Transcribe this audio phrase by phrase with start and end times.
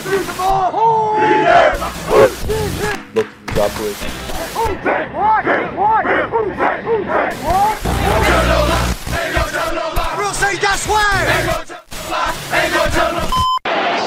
[0.00, 0.08] Look,
[3.48, 3.92] drop away.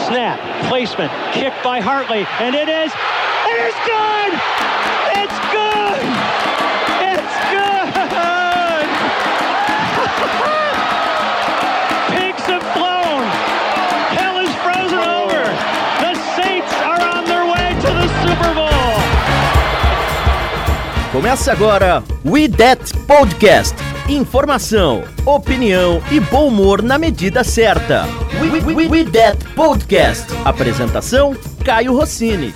[0.08, 2.92] Snap, placement, kick by Hartley, and it is,
[3.46, 4.34] it is good!
[5.22, 6.02] It's good!
[7.04, 7.36] It's
[10.42, 10.58] good!
[21.24, 23.74] Começa agora We That Podcast.
[24.10, 28.06] Informação, opinião e bom humor na medida certa.
[28.42, 30.28] We, we, we, we That Podcast.
[30.44, 32.54] Apresentação: Caio Rossini.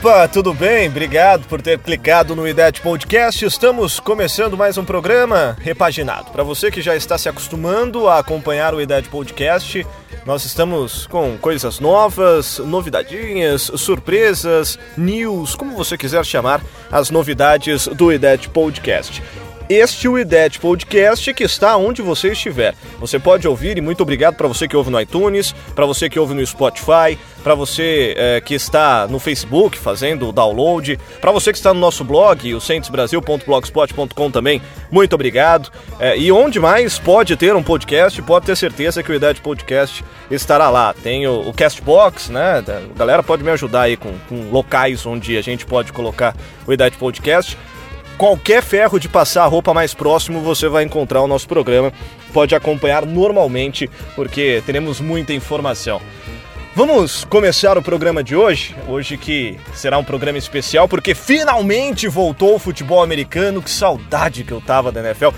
[0.00, 0.88] Opa, tudo bem?
[0.88, 3.44] Obrigado por ter clicado no IDET Podcast.
[3.44, 6.30] Estamos começando mais um programa repaginado.
[6.30, 9.86] Para você que já está se acostumando a acompanhar o IDET Podcast,
[10.24, 18.10] nós estamos com coisas novas, novidadinhas, surpresas, news, como você quiser chamar as novidades do
[18.10, 19.22] IDET Podcast.
[19.70, 22.74] Este é o IDET Podcast que está onde você estiver.
[22.98, 26.18] Você pode ouvir e muito obrigado para você que ouve no iTunes, para você que
[26.18, 31.52] ouve no Spotify, para você eh, que está no Facebook fazendo o download, para você
[31.52, 34.60] que está no nosso blog, o centosbrasil.blogspot.com também,
[34.90, 35.70] muito obrigado.
[36.00, 40.04] Eh, e onde mais pode ter um podcast, pode ter certeza que o IDET Podcast
[40.28, 40.92] estará lá.
[40.92, 42.64] Tem o, o Castbox, né?
[42.66, 46.34] A galera pode me ajudar aí com, com locais onde a gente pode colocar
[46.66, 47.56] o IDET Podcast
[48.18, 51.92] qualquer ferro de passar roupa mais próximo, você vai encontrar o nosso programa.
[52.32, 56.00] Pode acompanhar normalmente, porque teremos muita informação.
[56.74, 62.54] Vamos começar o programa de hoje, hoje que será um programa especial, porque finalmente voltou
[62.54, 65.30] o futebol americano, que saudade que eu tava da NFL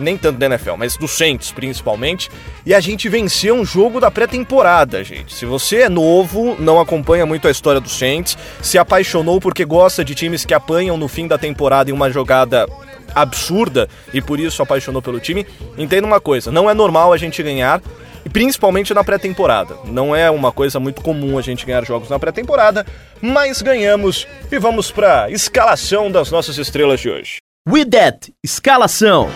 [0.00, 2.30] nem tanto da NFL, mas do Saints principalmente.
[2.64, 5.34] E a gente venceu um jogo da pré-temporada, gente.
[5.34, 10.04] Se você é novo, não acompanha muito a história do Saints, se apaixonou porque gosta
[10.04, 12.66] de times que apanham no fim da temporada em uma jogada
[13.14, 17.42] absurda e por isso apaixonou pelo time, entenda uma coisa: não é normal a gente
[17.42, 17.80] ganhar.
[18.22, 19.74] E principalmente na pré-temporada.
[19.86, 22.84] Não é uma coisa muito comum a gente ganhar jogos na pré-temporada,
[23.18, 27.38] mas ganhamos e vamos para escalação das nossas estrelas de hoje.
[27.66, 29.30] We That Escalação.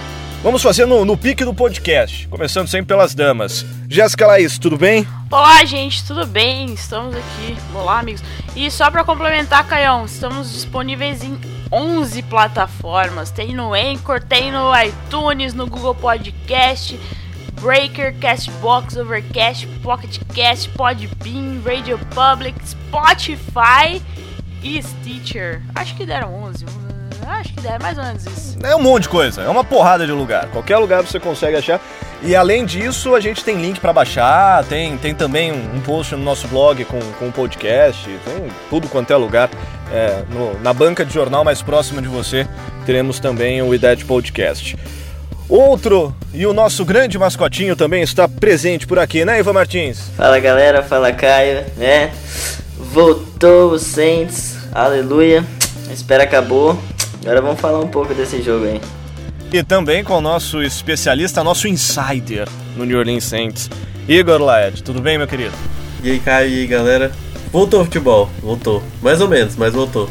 [0.44, 3.64] Vamos fazer no, no pique do podcast, começando sempre pelas damas.
[3.88, 5.08] Jéssica Laís, tudo bem?
[5.30, 6.74] Olá, gente, tudo bem?
[6.74, 7.56] Estamos aqui.
[7.74, 8.22] Olá, amigos.
[8.54, 11.40] E só para complementar, Caião, estamos disponíveis em
[11.72, 13.30] 11 plataformas.
[13.30, 17.00] Tem no Anchor, tem no iTunes, no Google Podcast,
[17.62, 23.98] Breaker, Castbox, Overcast, Pocket Cast, Podbean, Radio Public, Spotify
[24.62, 25.62] e Stitcher.
[25.74, 26.93] Acho que deram 11.
[27.26, 28.56] Acho que deram mais ou menos isso.
[28.62, 30.48] É um monte de coisa, é uma porrada de lugar.
[30.48, 31.80] Qualquer lugar você consegue achar.
[32.22, 36.22] E além disso, a gente tem link para baixar, tem, tem também um, post no
[36.24, 39.50] nosso blog com, com um podcast, tem tudo quanto é lugar.
[39.92, 42.48] É, no, na banca de jornal mais próxima de você,
[42.86, 44.76] teremos também o IDET Podcast.
[45.48, 50.10] Outro e o nosso grande mascotinho também está presente por aqui, né, Ivan Martins?
[50.16, 52.10] Fala galera, fala Caio, né?
[52.78, 55.44] Voltou o Saints, aleluia.
[55.90, 56.78] A espera acabou.
[57.24, 58.78] Agora vamos falar um pouco desse jogo aí.
[59.50, 62.46] E também com o nosso especialista, nosso insider
[62.76, 63.70] no New Orleans Saints,
[64.06, 64.82] Igor Laed.
[64.82, 65.54] Tudo bem, meu querido?
[66.02, 67.10] E aí, Caio, e aí, galera?
[67.50, 68.82] Voltou o futebol, voltou.
[69.00, 70.10] Mais ou menos, mas voltou.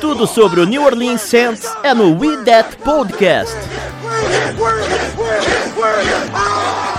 [0.00, 3.54] Tudo sobre o New Orleans Saints é no We That Podcast.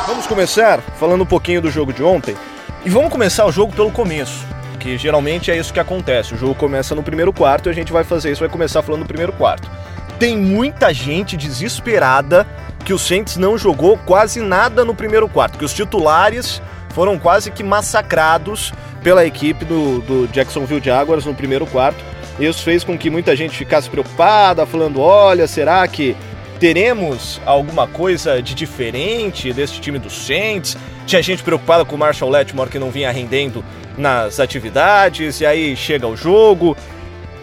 [0.07, 2.38] Vamos começar falando um pouquinho do jogo de ontem.
[2.86, 4.46] E vamos começar o jogo pelo começo,
[4.79, 6.34] que geralmente é isso que acontece.
[6.34, 9.01] O jogo começa no primeiro quarto e a gente vai fazer isso, vai começar falando
[9.01, 9.69] do primeiro quarto.
[10.17, 12.47] Tem muita gente desesperada
[12.84, 17.51] que o Saints não jogou quase nada no primeiro quarto, que os titulares foram quase
[17.51, 18.73] que massacrados
[19.03, 22.03] pela equipe do, do Jacksonville Jaguars no primeiro quarto.
[22.39, 26.16] Isso fez com que muita gente ficasse preocupada, falando: olha, será que
[26.59, 30.77] teremos alguma coisa de diferente desse time do Saints?
[31.06, 33.63] Tinha gente preocupada com o Marshall Letmore que não vinha rendendo
[34.00, 36.75] nas atividades, e aí chega o jogo.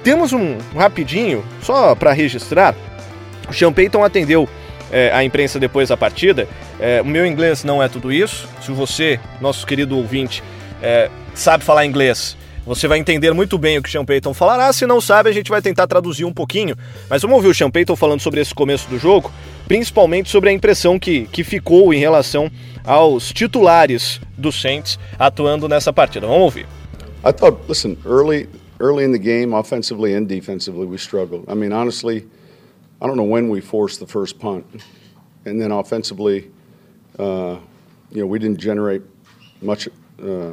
[0.03, 2.75] Temos um rapidinho, só para registrar:
[3.49, 4.49] o Sean Payton atendeu
[4.91, 6.49] é, a imprensa depois da partida.
[6.81, 8.49] É, o meu inglês não é tudo isso.
[8.62, 10.43] Se você, nosso querido ouvinte,
[10.82, 14.72] é, sabe falar inglês, você vai entender muito bem o que o Sean Payton falará.
[14.72, 16.76] Se não sabe, a gente vai tentar traduzir um pouquinho.
[17.08, 19.30] Mas vamos ouvir o Sean Payton falando sobre esse começo do jogo,
[19.66, 22.50] principalmente sobre a impressão que, que ficou em relação
[22.84, 26.26] aos titulares do Saints atuando nessa partida.
[26.26, 26.66] Vamos ouvir.
[27.24, 28.48] I thought, listen, early,
[28.80, 31.44] early in the game, offensively and defensively, we struggled.
[31.48, 32.26] I mean, honestly,
[33.00, 34.64] I don't know when we forced the first punt,
[35.46, 36.50] and then offensively,
[37.19, 37.56] Uh,
[38.10, 39.00] you know, we didn't generate
[39.62, 39.88] much,
[40.22, 40.52] uh,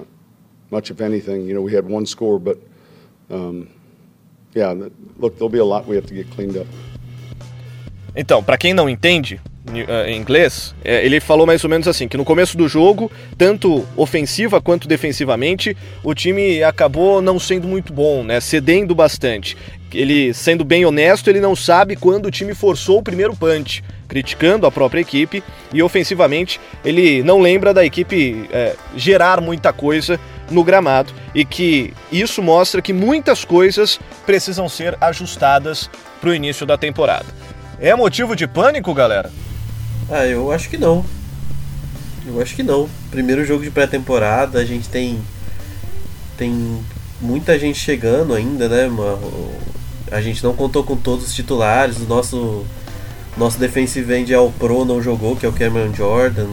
[0.74, 1.48] much of anything.
[1.48, 2.58] You know, we had one score, but
[3.30, 3.68] um,
[4.54, 4.74] yeah,
[5.18, 6.68] look, there'll be a lot we have to get cleaned up.
[8.16, 9.42] Então, para quem não entende
[10.06, 13.84] em inglês, é, ele falou mais ou menos assim, que no começo do jogo, tanto
[13.96, 19.58] ofensiva quanto defensivamente, o time acabou não sendo muito bom, né, cedendo bastante.
[19.92, 24.68] Ele, sendo bem honesto, ele não sabe quando o time forçou o primeiro punch, criticando
[24.68, 25.42] a própria equipe,
[25.74, 30.19] e ofensivamente ele não lembra da equipe é, gerar muita coisa
[30.54, 35.90] no gramado e que isso mostra que muitas coisas precisam ser ajustadas
[36.22, 37.26] para o início da temporada.
[37.80, 39.30] É motivo de pânico, galera?
[40.10, 41.04] Ah, eu acho que não.
[42.26, 42.90] Eu acho que não.
[43.12, 45.20] Primeiro jogo de pré-temporada, a gente tem
[46.38, 46.80] tem
[47.22, 48.90] muita gente chegando ainda, né?
[50.12, 51.98] A gente não contou com todos os titulares.
[51.98, 52.66] O nosso
[53.36, 56.48] nosso defensive end ao pro não jogou, que é o Cameron Jordan.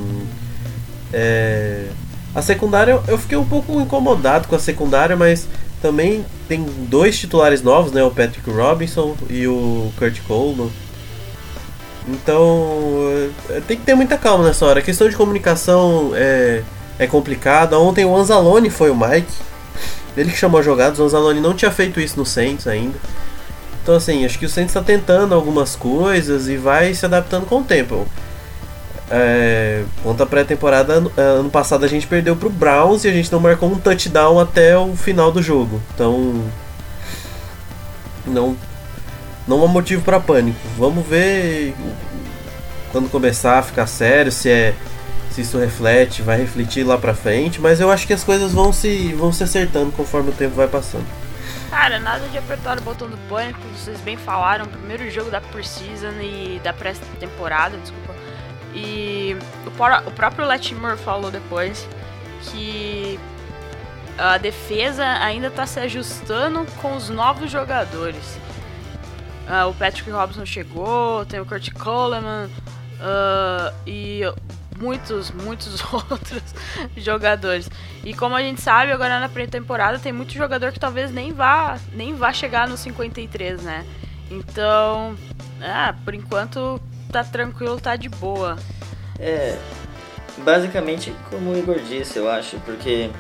[1.13, 1.89] É...
[2.35, 5.49] A secundária, eu fiquei um pouco incomodado com a secundária, mas
[5.83, 8.03] também tem dois titulares novos, né?
[8.05, 10.71] O Patrick Robinson e o Kurt Coleman.
[12.09, 14.81] Então, é, tem que ter muita calma nessa hora.
[14.81, 16.63] A questão de comunicação é,
[16.99, 17.79] é complicada.
[17.79, 19.33] Ontem o Anzalone foi o Mike.
[20.17, 21.01] Ele que chamou a jogada.
[21.01, 22.99] O Anzalone não tinha feito isso no Saints ainda.
[23.83, 27.61] Então, assim, acho que o Saints está tentando algumas coisas e vai se adaptando com
[27.61, 28.07] o tempo.
[29.11, 29.83] É,
[30.19, 33.41] a pré-temporada, ano, é, ano passado a gente perdeu pro Browns e a gente não
[33.41, 35.81] marcou um touchdown até o final do jogo.
[35.93, 36.45] Então,
[38.27, 38.57] não,
[39.49, 40.61] não há motivo para pânico.
[40.79, 41.75] Vamos ver
[42.93, 44.75] quando começar a ficar sério se é
[45.31, 48.73] se isso reflete, vai refletir lá pra frente, mas eu acho que as coisas vão
[48.73, 51.07] se vão se acertando conforme o tempo vai passando.
[51.71, 56.15] Cara, nada de apertar o botão do pânico, vocês bem falaram, primeiro jogo da Precision
[56.21, 58.20] e da pré-temporada, desculpa.
[58.75, 59.37] E
[59.67, 61.89] o, o próprio Latimer falou depois
[62.43, 63.19] que
[64.17, 68.39] a defesa ainda está se ajustando com os novos jogadores.
[69.49, 72.49] Uh, o Patrick Robinson chegou, tem o Kurt Coleman
[73.01, 74.23] uh, e
[74.79, 76.43] muitos, muitos outros
[76.97, 77.69] jogadores.
[78.05, 81.79] E como a gente sabe, agora na pré-temporada tem muito jogador que talvez nem vá,
[81.93, 83.87] nem vá chegar no 53, né?
[84.31, 85.17] Então,
[85.61, 88.57] ah, por enquanto tá tranquilo, tá de boa.
[89.19, 89.59] É,
[90.39, 93.11] basicamente como o Igor disse, eu acho, porque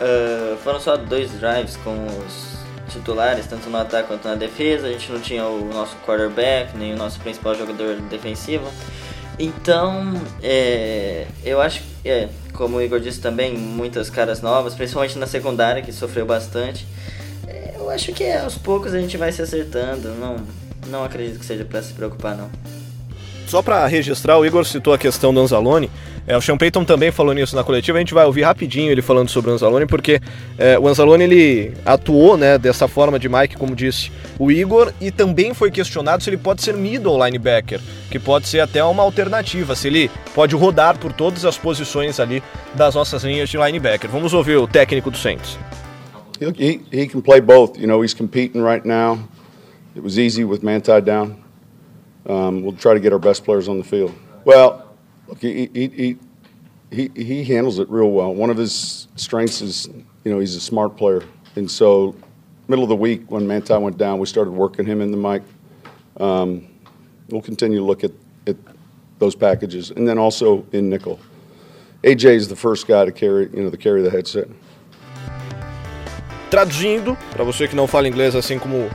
[0.00, 2.54] uh, foram só dois drives com os
[2.92, 4.86] titulares, tanto no ataque quanto na defesa.
[4.86, 8.70] A gente não tinha o nosso quarterback, nem o nosso principal jogador defensivo.
[9.38, 15.18] Então, é, eu acho que, é, como o Igor disse também, muitas caras novas, principalmente
[15.18, 16.86] na secundária, que sofreu bastante.
[17.46, 20.10] É, eu acho que aos poucos a gente vai se acertando.
[20.10, 20.36] Não,
[20.86, 22.48] não acredito que seja para se preocupar, não.
[23.46, 25.90] Só para registrar, o Igor citou a questão do Anzalone.
[26.26, 27.98] É, o Sean Payton também falou nisso na coletiva.
[27.98, 30.20] A gente vai ouvir rapidinho ele falando sobre o Anzalone, porque
[30.56, 35.10] é, o Anzalone ele atuou né, dessa forma de Mike, como disse o Igor, e
[35.10, 37.80] também foi questionado se ele pode ser middle linebacker,
[38.10, 42.42] que pode ser até uma alternativa, se ele pode rodar por todas as posições ali
[42.74, 44.10] das nossas linhas de linebacker.
[44.10, 45.58] Vamos ouvir o técnico do Saints.
[46.40, 47.78] He, he can play both.
[47.78, 49.18] You know, he's competing right now.
[49.94, 51.43] It was easy with Manti down.
[52.26, 54.14] Um, we'll try to get our best players on the field.
[54.44, 54.84] Well,
[55.28, 56.18] Look, he, he,
[56.90, 58.34] he, he, handles it real well.
[58.34, 59.88] One of his strengths is,
[60.22, 61.22] you know, he's a smart player.
[61.56, 62.14] And so,
[62.68, 65.42] middle of the week when Manti went down, we started working him in the mic.
[66.18, 66.68] Um,
[67.30, 68.12] we'll continue to look at,
[68.46, 68.56] at
[69.18, 69.90] those packages.
[69.90, 71.18] And then also in nickel.
[72.02, 74.48] AJ is the first guy to carry, you know, to carry the headset.
[76.50, 78.88] Traduzindo, para você que não fala inglês assim como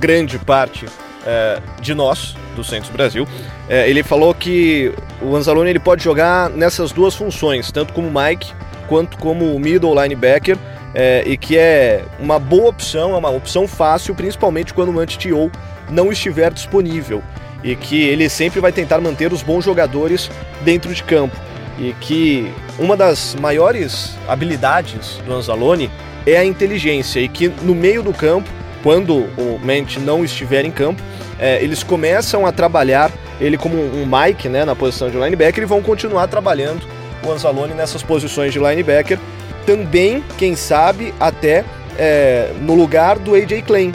[0.00, 0.86] grande parte
[1.26, 3.26] é, de nós, do Santos Brasil,
[3.68, 8.52] é, ele falou que o Anzalone ele pode jogar nessas duas funções, tanto como Mike
[8.88, 10.56] quanto como middle linebacker,
[10.94, 15.50] é, e que é uma boa opção, é uma opção fácil, principalmente quando o anti-TO
[15.90, 17.22] não estiver disponível,
[17.62, 20.30] e que ele sempre vai tentar manter os bons jogadores
[20.62, 21.36] dentro de campo,
[21.78, 25.90] e que uma das maiores habilidades do Anzalone
[26.26, 28.48] é a inteligência, e que no meio do campo,
[28.84, 31.02] quando o Mente não estiver em campo,
[31.38, 33.10] é, eles começam a trabalhar
[33.40, 36.86] ele como um Mike né, na posição de linebacker e vão continuar trabalhando
[37.24, 39.18] o Anzalone nessas posições de linebacker.
[39.64, 41.64] Também, quem sabe, até
[41.98, 43.90] é, no lugar do AJ Klein.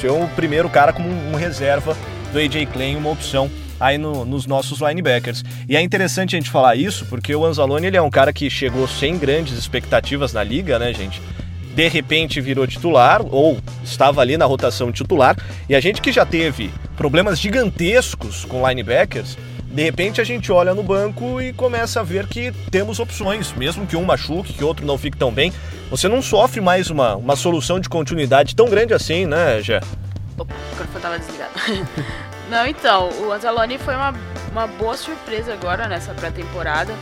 [0.00, 1.96] Ser o primeiro cara como um, reserva
[2.32, 5.44] do AJ Klein, uma opção aí no, nos nossos linebackers.
[5.68, 8.50] E é interessante a gente falar isso, porque o Anzalone ele é um cara que
[8.50, 11.22] chegou sem grandes expectativas na liga, né, gente?
[11.74, 15.36] De repente virou titular ou estava ali na rotação titular.
[15.68, 19.36] E a gente que já teve problemas gigantescos com linebackers,
[19.72, 23.86] de repente a gente olha no banco e começa a ver que temos opções, mesmo
[23.86, 25.52] que um machuque, que outro não fique tão bem.
[25.90, 29.80] Você não sofre mais uma, uma solução de continuidade tão grande assim, né, Gé?
[30.36, 31.52] Opa, o microfone tava desligado.
[32.50, 34.14] não, então, o Anzalone foi uma,
[34.50, 36.94] uma boa surpresa agora nessa pré-temporada.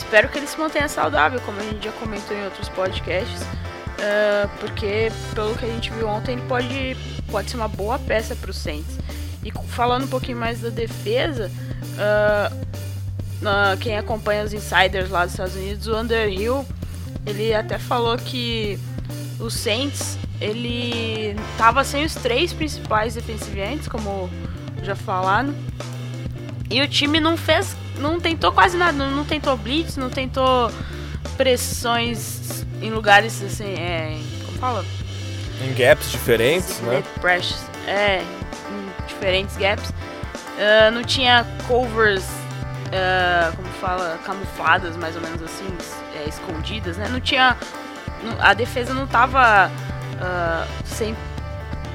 [0.00, 3.42] Espero que ele se mantenha saudável, como a gente já comentou em outros podcasts.
[3.42, 6.96] Uh, porque, pelo que a gente viu ontem, ele pode,
[7.30, 8.98] pode ser uma boa peça para o Saints.
[9.44, 11.50] E falando um pouquinho mais da defesa,
[11.96, 16.66] uh, uh, quem acompanha os insiders lá dos Estados Unidos, o Underhill,
[17.26, 18.78] ele até falou que
[19.38, 24.30] o Saints ele tava sem os três principais defensivantes, como
[24.82, 25.54] já falaram.
[26.70, 30.70] E o time não fez, não tentou quase nada, não, não tentou blitz, não tentou
[31.36, 34.84] pressões em lugares assim, é, como fala?
[35.62, 37.02] Em gaps diferentes, né?
[37.20, 38.22] Pressures, é,
[39.20, 39.90] diferentes gaps.
[39.90, 45.66] Uh, não tinha covers, uh, como fala, camufladas, mais ou menos assim,
[46.16, 47.08] é, escondidas, né?
[47.08, 47.56] Não tinha.
[48.38, 51.16] A defesa não tava uh, sem,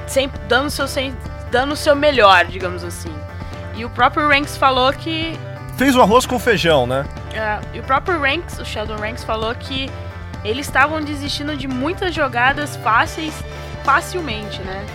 [0.08, 1.16] sem, dando, seu, sem,
[1.52, 3.14] dando o seu melhor, digamos assim.
[3.76, 5.38] E o próprio Ranks falou que.
[5.78, 7.06] Fez o arroz com feijão, né?
[7.74, 9.90] e o próprio Ranks, o Sheldon Ranks, falou que
[10.44, 13.34] eles estavam desistindo de muitas jogadas fáceis
[13.84, 14.86] facilmente, né?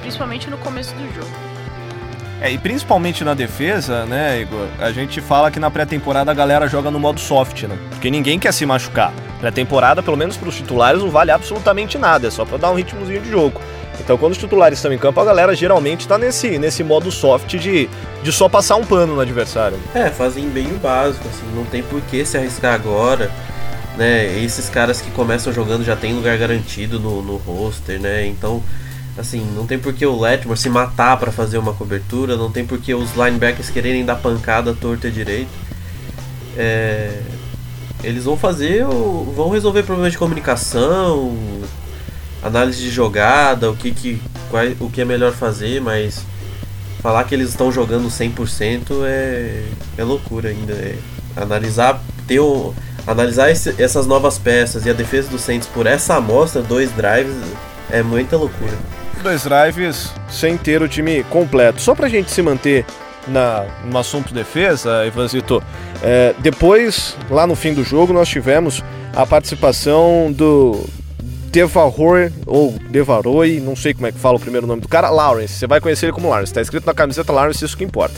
[0.00, 1.48] principalmente no começo do jogo.
[2.40, 4.68] É, e principalmente na defesa, né, Igor?
[4.78, 7.76] A gente fala que na pré-temporada a galera joga no modo soft, né?
[7.90, 9.12] Porque ninguém quer se machucar.
[9.40, 12.74] Pré-temporada, pelo menos para os titulares, não vale absolutamente nada, é só para dar um
[12.74, 13.60] ritmozinho de jogo.
[14.00, 17.56] Então, quando os titulares estão em campo, a galera geralmente está nesse, nesse modo soft
[17.56, 17.88] de,
[18.22, 19.78] de só passar um pano no adversário.
[19.94, 23.30] É, fazem bem o básico, assim, não tem por que se arriscar agora.
[23.96, 24.42] Né?
[24.42, 28.26] Esses caras que começam jogando já tem lugar garantido no, no roster, né?
[28.26, 28.62] Então,
[29.18, 32.64] Assim, não tem por que o Letmore se matar para fazer uma cobertura, não tem
[32.64, 35.50] por que os linebackers quererem dar pancada torta direito.
[36.56, 37.20] É,
[38.04, 41.36] eles vão fazer, vão resolver problemas de comunicação,
[42.42, 46.24] análise de jogada, o que, que, qual, o que é melhor fazer, mas
[47.00, 49.64] falar que eles estão jogando 100% é,
[49.96, 50.72] é loucura ainda.
[50.72, 50.96] É
[51.36, 52.40] analisar, ter
[53.06, 57.36] analisar esse, essas novas peças e a defesa do Saints por essa amostra, dois drives,
[57.90, 58.76] é muita loucura
[59.22, 61.80] dois drives sem ter o time completo.
[61.80, 62.84] Só pra gente se manter
[63.26, 65.62] na, no assunto defesa, Ivanzito,
[66.02, 68.82] é, depois, lá no fim do jogo, nós tivemos
[69.14, 70.84] a participação do
[71.50, 75.54] Devaror, ou Devaroi, não sei como é que fala o primeiro nome do cara, Lawrence.
[75.54, 78.14] Você vai conhecer ele como Lawrence, tá escrito na camiseta Lawrence, isso que importa.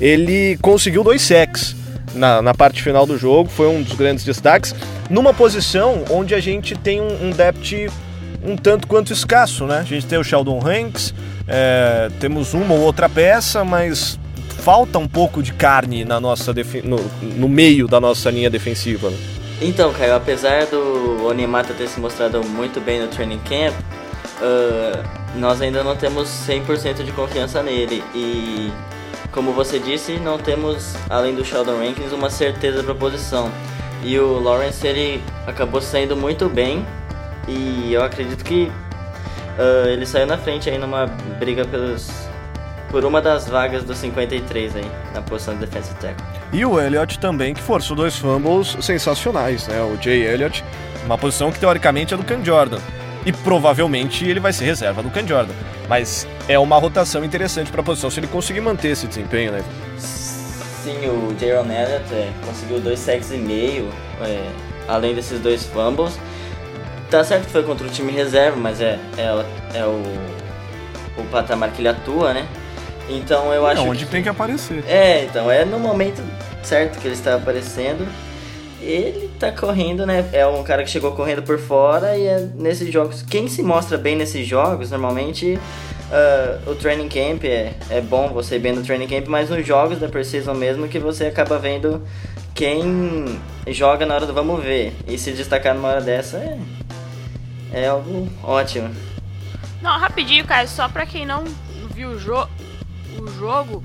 [0.00, 1.74] Ele conseguiu dois sacks
[2.14, 4.74] na, na parte final do jogo, foi um dos grandes destaques,
[5.10, 7.90] numa posição onde a gente tem um, um depth
[8.44, 9.78] um tanto quanto escasso, né?
[9.78, 11.14] A gente tem o Sheldon Hanks,
[11.48, 14.18] é, temos uma ou outra peça, mas
[14.60, 19.08] falta um pouco de carne na nossa no, no meio da nossa linha defensiva.
[19.08, 19.16] Né?
[19.60, 23.74] Então, Caio, apesar do Onimata ter se mostrado muito bem no training camp,
[24.40, 28.72] uh, nós ainda não temos 100% de confiança nele e,
[29.30, 33.50] como você disse, não temos, além do Sheldon Rankins, uma certeza para posição.
[34.02, 36.84] E o Lawrence ele acabou saindo muito bem
[37.48, 38.70] e eu acredito que
[39.58, 41.06] uh, ele saiu na frente aí numa
[41.38, 42.10] briga pelos,
[42.90, 46.43] por uma das vagas dos 53 aí, na posição de defensive tackle.
[46.54, 49.82] E o Elliott também, que forçou dois fumbles sensacionais, né?
[49.82, 50.64] O Jay Elliott,
[51.04, 52.78] uma posição que teoricamente é do Ken Jordan.
[53.26, 55.52] E provavelmente ele vai ser reserva do Ken Jordan.
[55.88, 59.64] Mas é uma rotação interessante para a posição se ele conseguir manter esse desempenho, né?
[59.98, 63.88] Sim, o Jaron Elliott é, conseguiu dois sacks e meio,
[64.20, 64.48] é,
[64.86, 66.16] além desses dois fumbles.
[67.10, 70.00] Tá certo que foi contra o time reserva, mas é, é, é o,
[71.20, 72.46] o patamar que ele atua, né?
[73.08, 73.82] Então eu acho.
[73.82, 74.84] É onde que, tem que aparecer.
[74.88, 76.22] É, então é no momento
[76.62, 78.06] certo que ele está aparecendo.
[78.80, 80.28] Ele tá correndo, né?
[80.30, 83.22] É um cara que chegou correndo por fora e é nesses jogos.
[83.22, 85.58] Quem se mostra bem nesses jogos, normalmente
[86.10, 89.66] uh, o training camp é, é bom você ir bem no training camp, mas nos
[89.66, 92.02] jogos da Precision mesmo que você acaba vendo
[92.54, 94.94] quem joga na hora do vamos ver.
[95.08, 96.58] E se destacar numa hora dessa é,
[97.72, 98.94] é algo ótimo.
[99.80, 101.44] Não, rapidinho, cara, só pra quem não
[101.94, 102.46] viu o, jo
[103.20, 103.84] o jogo,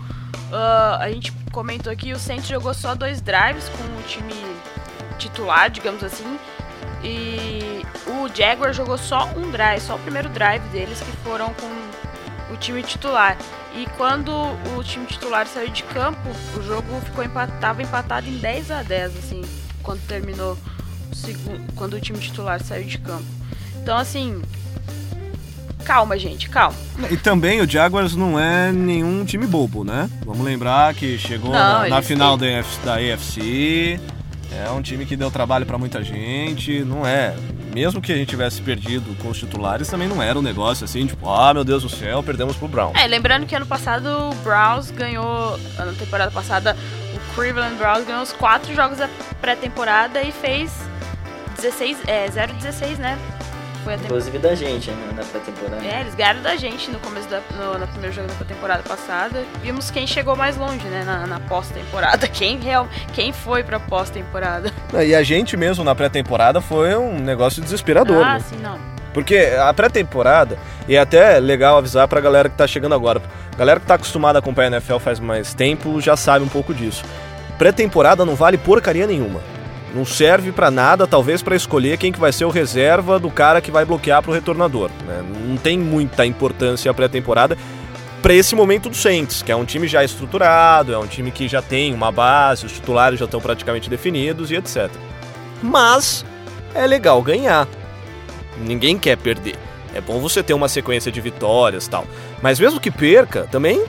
[0.52, 4.34] uh, a gente comentou aqui, o Saints jogou só dois drives com o time
[5.18, 6.40] titular, digamos assim,
[7.04, 12.54] e o Jaguar jogou só um drive, só o primeiro drive deles que foram com
[12.54, 13.38] o time titular.
[13.76, 14.32] E quando
[14.76, 19.18] o time titular saiu de campo, o jogo ficou empatado, empatado em 10 a 10,
[19.18, 19.42] assim,
[19.84, 20.58] quando terminou
[21.76, 23.26] quando o time titular saiu de campo.
[23.82, 24.42] Então, assim,
[25.90, 26.78] calma, gente, calma.
[27.10, 30.08] E também o Jaguars não é nenhum time bobo, né?
[30.24, 34.00] Vamos lembrar que chegou Não, na, na final da, AFC, da AFC.
[34.52, 36.82] É um time que deu trabalho pra muita gente.
[36.82, 37.34] Não é.
[37.74, 41.08] Mesmo que a gente tivesse perdido com os titulares, também não era um negócio assim,
[41.08, 42.92] tipo, ah, meu Deus do céu, perdemos pro Brown.
[42.96, 46.78] É, lembrando que ano passado o Browns ganhou, na temporada passada,
[47.16, 49.10] o Cleveland Browns ganhou os quatro jogos da
[49.42, 50.72] pré-temporada e fez
[51.56, 53.18] 16, é, 0-16, né?
[53.84, 54.06] Foi a temporada.
[54.06, 55.86] Inclusive da gente, né, na pré-temporada.
[55.86, 59.44] É, eles ganharam da gente no começo da no, no primeiro jogo da temporada passada.
[59.62, 62.28] Vimos quem chegou mais longe, né, na, na pós-temporada.
[62.40, 64.72] Quem real, quem foi pra pós-temporada.
[65.06, 68.40] E a gente mesmo na pré-temporada foi um negócio desesperador, Ah, né?
[68.40, 68.80] sim, não.
[69.14, 70.58] Porque a pré-temporada,
[70.88, 73.22] e é até legal avisar pra galera que tá chegando agora.
[73.58, 76.74] Galera que tá acostumada a acompanhar a NFL faz mais tempo já sabe um pouco
[76.74, 77.04] disso.
[77.58, 79.42] Pré-temporada não vale porcaria nenhuma.
[79.94, 83.60] Não serve pra nada, talvez pra escolher quem que vai ser o reserva do cara
[83.60, 84.92] que vai bloquear pro retornador.
[85.06, 85.24] né?
[85.48, 87.58] Não tem muita importância a pré-temporada
[88.22, 91.48] pra esse momento do Saints, que é um time já estruturado, é um time que
[91.48, 94.90] já tem uma base, os titulares já estão praticamente definidos e etc.
[95.64, 96.26] Mas
[96.76, 97.68] é legal ganhar.
[98.58, 99.56] Ninguém quer perder.
[99.94, 102.06] É bom você ter uma sequência de vitórias tal.
[102.42, 103.84] Mas mesmo que perca, também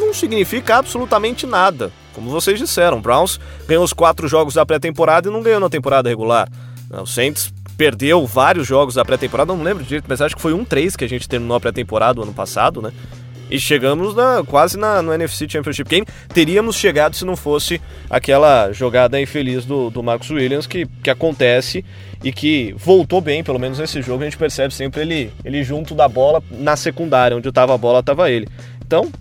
[0.00, 1.92] não significa absolutamente nada.
[2.14, 6.08] Como vocês disseram, Browns ganhou os quatro jogos da pré-temporada e não ganhou na temporada
[6.08, 6.48] regular.
[6.90, 10.64] O Saints perdeu vários jogos da pré-temporada, não lembro direito, mas acho que foi um
[10.64, 12.92] 3 que a gente terminou a pré-temporada ano passado, né?
[13.50, 16.06] E chegamos na, quase na, no NFC Championship Game.
[16.32, 21.84] Teríamos chegado se não fosse aquela jogada infeliz do, do Marcus Williams que, que acontece
[22.22, 25.94] e que voltou bem, pelo menos nesse jogo a gente percebe sempre ele, ele junto
[25.94, 28.48] da bola na secundária, onde estava a bola estava ele.
[28.84, 29.12] Então,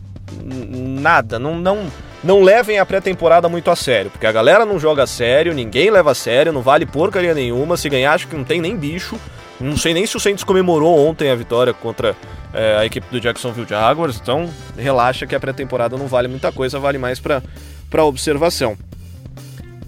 [0.41, 1.85] nada, não, não,
[2.23, 5.91] não levem a pré-temporada muito a sério, porque a galera não joga a sério, ninguém
[5.91, 7.75] leva a sério, não vale porcaria nenhuma.
[7.75, 9.19] Se ganhar, acho que não tem nem bicho.
[9.59, 12.15] Não sei nem se o Saints comemorou ontem a vitória contra
[12.53, 16.79] é, a equipe do Jacksonville Jaguars, então relaxa que a pré-temporada não vale muita coisa,
[16.79, 18.77] vale mais para observação.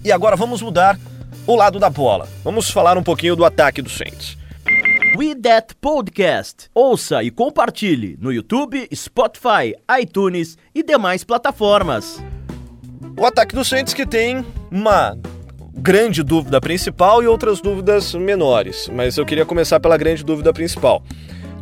[0.04, 0.98] E agora vamos mudar
[1.46, 2.28] o lado da bola.
[2.44, 4.36] Vamos falar um pouquinho do ataque do Saints.
[5.16, 6.68] We That Podcast.
[6.74, 12.22] Ouça e compartilhe no YouTube, Spotify, iTunes e demais plataformas.
[13.18, 15.16] O ataque do Saints que tem uma
[15.74, 21.02] grande dúvida principal e outras dúvidas menores, mas eu queria começar pela grande dúvida principal.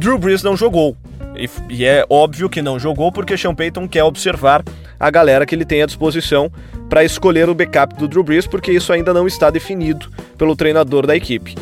[0.01, 0.97] Drew Brees não jogou.
[1.37, 4.65] E, e é óbvio que não jogou porque Sean Payton quer observar
[4.99, 6.51] a galera que ele tem à disposição
[6.89, 11.07] para escolher o backup do Drew Brees, porque isso ainda não está definido pelo treinador
[11.07, 11.55] da equipe.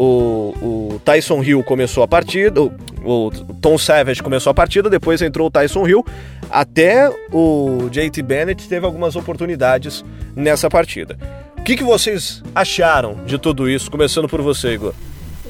[0.00, 0.54] O,
[0.94, 2.70] o Tyson Hill começou a partida, o,
[3.04, 3.30] o
[3.60, 6.06] Tom Savage começou a partida, depois entrou o Tyson Hill,
[6.48, 10.04] até o JT Bennett teve algumas oportunidades
[10.36, 11.18] nessa partida.
[11.56, 13.90] O que, que vocês acharam de tudo isso?
[13.90, 14.94] Começando por você, Igor.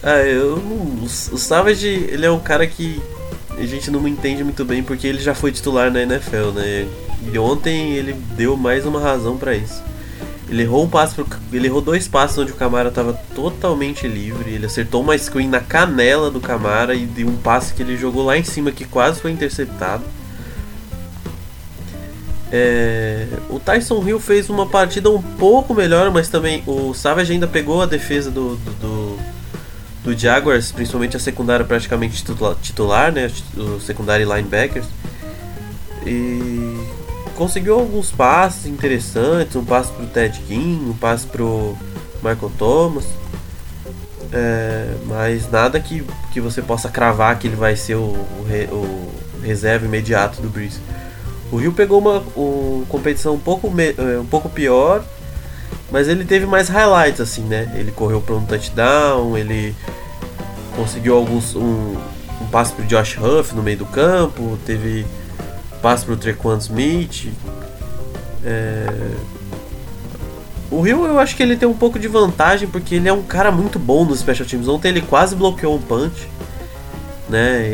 [0.03, 0.55] Ah, eu.
[0.55, 3.03] O Savage, ele é um cara que
[3.51, 6.89] a gente não entende muito bem porque ele já foi titular na NFL, né?
[7.31, 9.83] E ontem ele deu mais uma razão pra isso.
[10.49, 14.51] Ele errou um passo pro, ele errou dois passos onde o Camara estava totalmente livre.
[14.51, 18.25] Ele acertou uma screen na canela do Camara e deu um passe que ele jogou
[18.25, 20.03] lá em cima que quase foi interceptado.
[22.51, 27.47] É, o Tyson Hill fez uma partida um pouco melhor, mas também o Savage ainda
[27.47, 29.19] pegou a defesa do, do, do,
[30.03, 33.31] do Jaguars, principalmente a secundária praticamente titula- titular, né?
[33.55, 34.87] O secundário linebackers.
[36.07, 36.58] E
[37.39, 41.77] conseguiu alguns passes interessantes, um passe pro Ted King, um passe pro
[42.17, 43.05] Michael Thomas.
[44.33, 49.41] É, mas nada que, que você possa cravar que ele vai ser o, o, o
[49.41, 50.81] reserva imediato do Breeze.
[51.53, 55.03] O Rio pegou uma, uma competição um pouco, me- eh, um pouco pior,
[55.91, 57.73] mas ele teve mais highlights assim, né?
[57.75, 59.75] Ele correu para um touchdown, ele
[60.77, 61.97] conseguiu alguns um,
[62.43, 65.07] um passe pro Josh Huff no meio do campo, teve
[65.83, 67.33] passe pro Trequan Smith.
[68.45, 68.87] É,
[70.71, 73.23] O Rio eu acho que ele tem um pouco de vantagem porque ele é um
[73.23, 74.69] cara muito bom nos special teams.
[74.69, 76.29] Ontem ele quase bloqueou um punch,
[77.29, 77.67] né?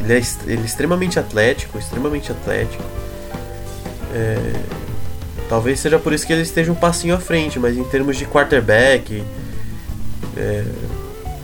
[0.00, 2.82] Ele é, ele é extremamente atlético, extremamente atlético.
[4.14, 4.52] É,
[5.48, 8.24] talvez seja por isso que ele esteja um passinho à frente, mas em termos de
[8.24, 9.22] quarterback,
[10.36, 10.64] é,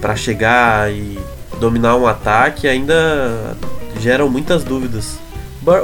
[0.01, 1.19] para chegar e
[1.61, 3.57] dominar um ataque, ainda
[4.01, 5.19] geram muitas dúvidas.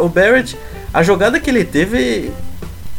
[0.03, 0.57] O Barrett,
[0.93, 2.31] a jogada que ele teve,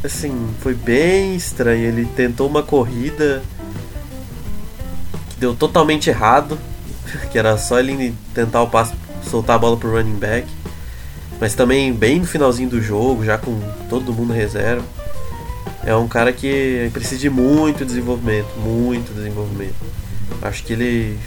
[0.04, 1.88] assim, foi bem estranha.
[1.88, 3.41] Ele tentou uma corrida
[5.30, 6.58] que deu totalmente errado,
[7.32, 8.94] que era só ele tentar o passe,
[9.30, 10.48] soltar a bola pro running back.
[11.39, 14.86] Mas também bem no finalzinho do jogo, já com todo mundo reserva.
[15.84, 19.74] É um cara que precisa de muito desenvolvimento, muito desenvolvimento.
[20.41, 21.17] Acho que ele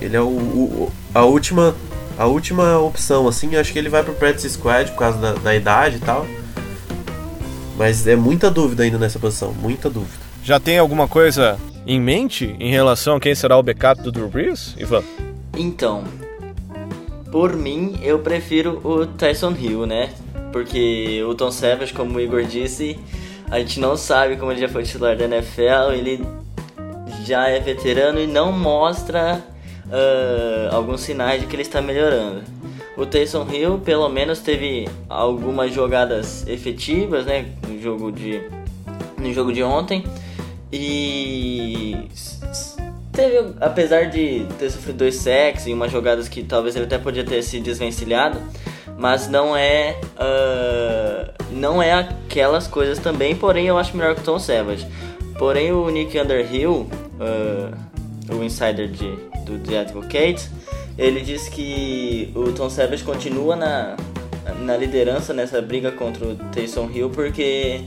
[0.00, 1.74] ele é o, o- a última
[2.18, 3.54] a última opção, assim.
[3.54, 6.26] Eu acho que ele vai pro practice squad por causa da, da idade e tal.
[7.76, 10.18] Mas é muita dúvida ainda nessa posição, muita dúvida.
[10.42, 14.28] Já tem alguma coisa em mente em relação a quem será o backup do Drew
[14.28, 15.04] Brees, Ivan?
[15.56, 16.02] Então,
[17.30, 20.10] por mim, eu prefiro o Tyson Hill, né?
[20.50, 22.98] Porque o Tom Savage, como o Igor disse,
[23.48, 26.26] a gente não sabe como ele já foi titular da NFL, ele
[27.24, 29.44] já é veterano e não mostra
[29.88, 32.42] uh, alguns sinais de que ele está melhorando.
[32.96, 38.42] O Taysom Hill, pelo menos, teve algumas jogadas efetivas, né, no jogo de
[39.18, 40.04] no jogo de ontem
[40.72, 42.08] e
[43.12, 47.24] teve, apesar de ter sofrido dois sacks e umas jogadas que talvez ele até podia
[47.24, 48.38] ter se desvencilhado,
[48.96, 53.34] mas não é uh, não é aquelas coisas também.
[53.34, 54.86] Porém, eu acho melhor que o Tom Savage.
[55.38, 57.76] Porém, o Nick Underhill, uh,
[58.30, 59.10] o insider de,
[59.44, 60.48] do The Advocate,
[60.96, 63.96] ele diz que o Tom Savage continua na,
[64.60, 67.82] na liderança nessa briga contra o Taysom Hill porque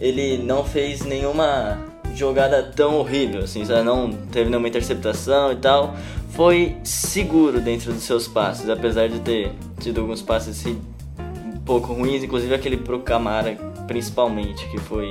[0.00, 1.78] ele não fez nenhuma
[2.14, 5.94] jogada tão horrível, assim, não teve nenhuma interceptação e tal.
[6.30, 12.22] Foi seguro dentro dos seus passes, apesar de ter tido alguns passes um pouco ruins,
[12.22, 15.10] inclusive aquele pro Camara, principalmente, que foi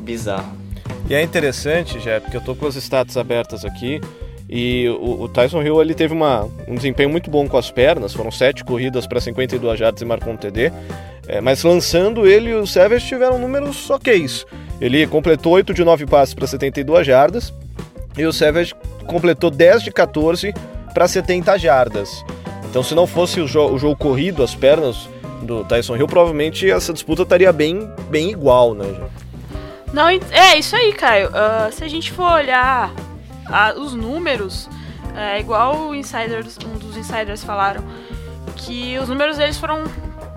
[0.00, 0.63] bizarro.
[1.08, 4.00] E é interessante, já, porque eu tô com as stats abertas aqui.
[4.48, 8.12] E o, o, Tyson Hill ele teve uma, um desempenho muito bom com as pernas,
[8.12, 10.72] foram sete corridas para 52 jardas e marcou um TD.
[11.26, 14.26] É, mas lançando ele e o Savage tiveram números ok.
[14.80, 17.52] Ele completou 8 de 9 passes para 72 jardas
[18.16, 18.74] e o Savage
[19.06, 20.52] completou 10 de 14
[20.92, 22.24] para 70 jardas.
[22.68, 25.08] Então, se não fosse o, jo o jogo corrido, as pernas
[25.42, 28.84] do Tyson Hill, provavelmente essa disputa estaria bem, bem igual, né?
[29.94, 31.28] Não, é isso aí, Caio.
[31.28, 34.68] Uh, se a gente for olhar uh, os números,
[35.14, 37.84] é igual insiders, um dos insiders falaram,
[38.56, 39.84] que os números deles foram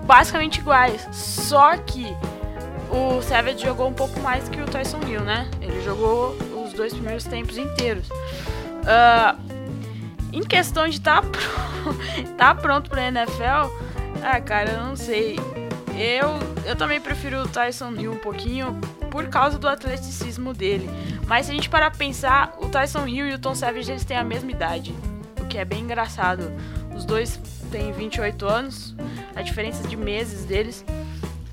[0.04, 1.08] basicamente iguais.
[1.10, 2.06] Só que
[2.88, 5.50] o Savage jogou um pouco mais que o Tyson Hill, né?
[5.60, 8.08] Ele jogou os dois primeiros tempos inteiros.
[8.08, 9.36] Uh,
[10.32, 11.28] em questão de estar tá,
[12.38, 13.74] tá pronto pra NFL,
[14.22, 15.36] ah, cara, eu não sei.
[15.96, 20.88] Eu, eu também prefiro o Tyson Hill um pouquinho por causa do atleticismo dele.
[21.26, 24.04] Mas se a gente parar pra pensar, o Tyson Hill e o Tom Savage eles
[24.04, 24.94] têm a mesma idade,
[25.40, 26.52] o que é bem engraçado.
[26.94, 27.40] Os dois
[27.70, 28.94] têm 28 anos,
[29.34, 30.84] a diferença de meses deles.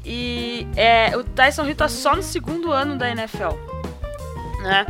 [0.04, 3.56] E é, o Tyson Hill tá só no segundo ano da NFL,
[4.62, 4.86] né?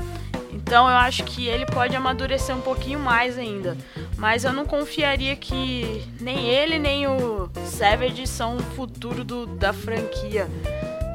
[0.52, 3.78] Então eu acho que ele pode amadurecer um pouquinho mais ainda.
[4.18, 9.74] Mas eu não confiaria que nem ele nem o Savage são o futuro do, da
[9.74, 10.48] franquia.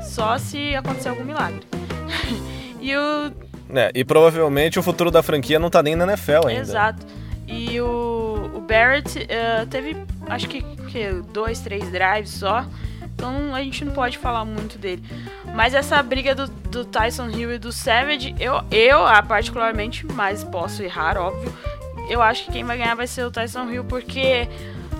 [0.02, 1.60] Só se acontecer algum milagre.
[2.80, 3.32] e o.
[3.72, 6.60] É, e provavelmente o futuro da franquia não tá nem na NFL ainda.
[6.60, 7.06] Exato.
[7.46, 9.96] E o, o Barrett uh, teve,
[10.28, 12.64] acho que, que dois, três drives só.
[13.20, 15.02] Então a gente não pode falar muito dele.
[15.54, 20.42] Mas essa briga do, do Tyson Hill e do Savage, eu, eu ah, particularmente, mas
[20.42, 21.52] posso errar, óbvio.
[22.08, 24.48] Eu acho que quem vai ganhar vai ser o Tyson Hill, porque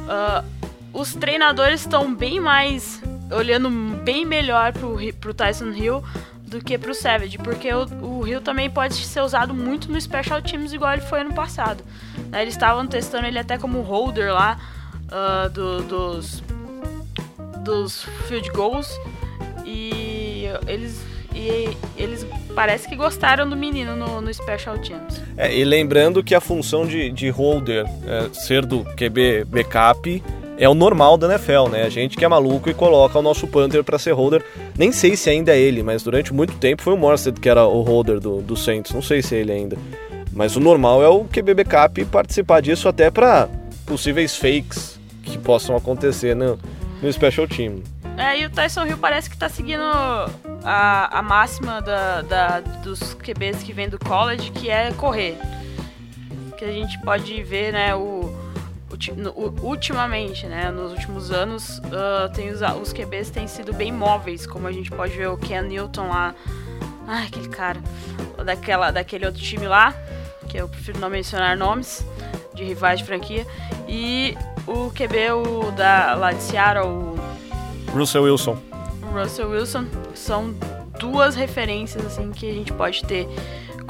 [0.05, 0.45] uh,
[0.93, 3.03] os treinadores estão bem mais.
[3.31, 3.71] Olhando
[4.03, 6.03] bem melhor pro, pro Tyson Hill
[6.43, 10.43] do que pro Savage, porque o, o Hill também pode ser usado muito no Special
[10.43, 11.85] Teams, igual ele foi ano passado.
[12.29, 14.59] Né, eles estavam testando ele até como holder lá
[15.07, 16.43] uh, do, dos
[17.63, 18.91] dos field goals
[19.67, 25.23] e eles e eles parece que gostaram do menino no, no Special Teams.
[25.37, 30.23] É, e lembrando que a função de, de holder é, ser do QB backup
[30.61, 31.85] é o normal da NFL, né?
[31.85, 34.45] A gente que é maluco e coloca o nosso punter para ser holder.
[34.77, 37.65] Nem sei se ainda é ele, mas durante muito tempo foi o Morstead que era
[37.65, 38.93] o holder do, do Saints.
[38.93, 39.79] Não sei se é ele ainda.
[40.31, 43.49] Mas o normal é o QB backup participar disso até para
[43.87, 46.59] possíveis fakes que possam acontecer no,
[47.01, 47.83] no Special Team.
[48.19, 49.83] É, e o Tyson Hill parece que tá seguindo
[50.63, 55.39] a, a máxima da, da, dos QBs que vem do college, que é correr.
[56.59, 58.31] Que a gente pode ver, né, o,
[59.35, 64.47] o ultimamente, né, nos últimos anos, uh, tem os, os QBs têm sido bem móveis,
[64.47, 66.35] como a gente pode ver o Ken Newton lá,
[67.09, 67.81] ah, aquele cara,
[68.45, 69.95] daquela, daquele outro time lá,
[70.49, 72.05] que eu prefiro não mencionar nomes,
[72.55, 73.47] de rivais de franquia,
[73.89, 74.37] e
[74.67, 77.19] o QB o da, lá de Seattle, o
[77.93, 78.59] Russell Wilson.
[79.13, 80.55] Russell Wilson são
[80.99, 83.27] duas referências assim que a gente pode ter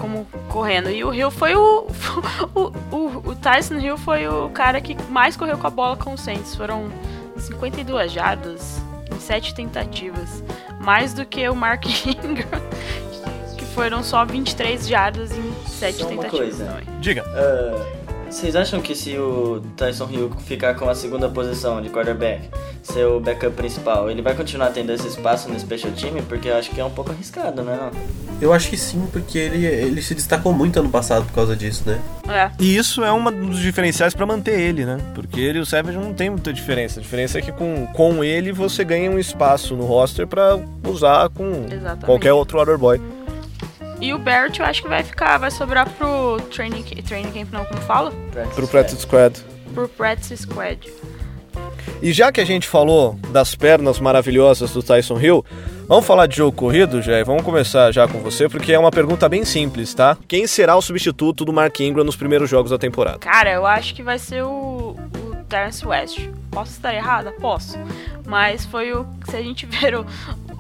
[0.01, 0.91] como correndo.
[0.91, 1.87] E o Hill foi o,
[2.55, 6.15] o, o, o Tyson Hill foi o cara que mais correu com a bola com
[6.15, 6.55] o Saints.
[6.55, 6.91] Foram
[7.37, 8.81] 52 jardas
[9.15, 10.43] em 7 tentativas.
[10.81, 12.63] Mais do que o Mark Ingram,
[13.59, 16.61] que foram só 23 jardas em 7 só tentativas.
[16.61, 16.83] Uma coisa.
[17.01, 17.23] Diga.
[17.29, 22.49] Uh Vocês acham que se o Tyson Hill ficar com a segunda posição de quarterback,
[22.93, 26.23] ser o backup principal, ele vai continuar tendo esse espaço no special team?
[26.29, 27.91] Porque eu acho que é um pouco arriscado, né?
[28.41, 31.85] Eu acho que sim, porque ele, ele se destacou muito ano passado por causa disso,
[31.87, 32.01] né?
[32.29, 32.51] É.
[32.59, 34.99] E isso é um dos diferenciais para manter ele, né?
[35.15, 37.01] Porque ele e o Savage não tem muita diferença.
[37.01, 41.29] A diferença é que com, com ele você ganha um espaço no roster para usar
[41.31, 42.07] com Exatamente.
[42.07, 43.01] qualquer outro waterboy.
[44.01, 47.65] E o Barrett eu acho que vai ficar, vai sobrar pro training, training camp, não,
[47.67, 48.13] como fala?
[48.55, 49.39] Pro practice squad.
[49.75, 50.91] Pro practice squad.
[52.03, 55.45] E já que a gente falou das pernas maravilhosas do Tyson Hill,
[55.87, 57.23] vamos falar de jogo corrido, Jé?
[57.25, 60.17] Vamos começar já com você, porque é uma pergunta bem simples, tá?
[60.27, 63.19] Quem será o substituto do Mark Ingram nos primeiros jogos da temporada?
[63.19, 66.21] Cara, eu acho que vai ser o, o Terrence West.
[66.51, 67.33] Posso estar errada?
[67.33, 67.79] Posso.
[68.27, 69.05] Mas foi o.
[69.29, 70.07] Se a gente ver o-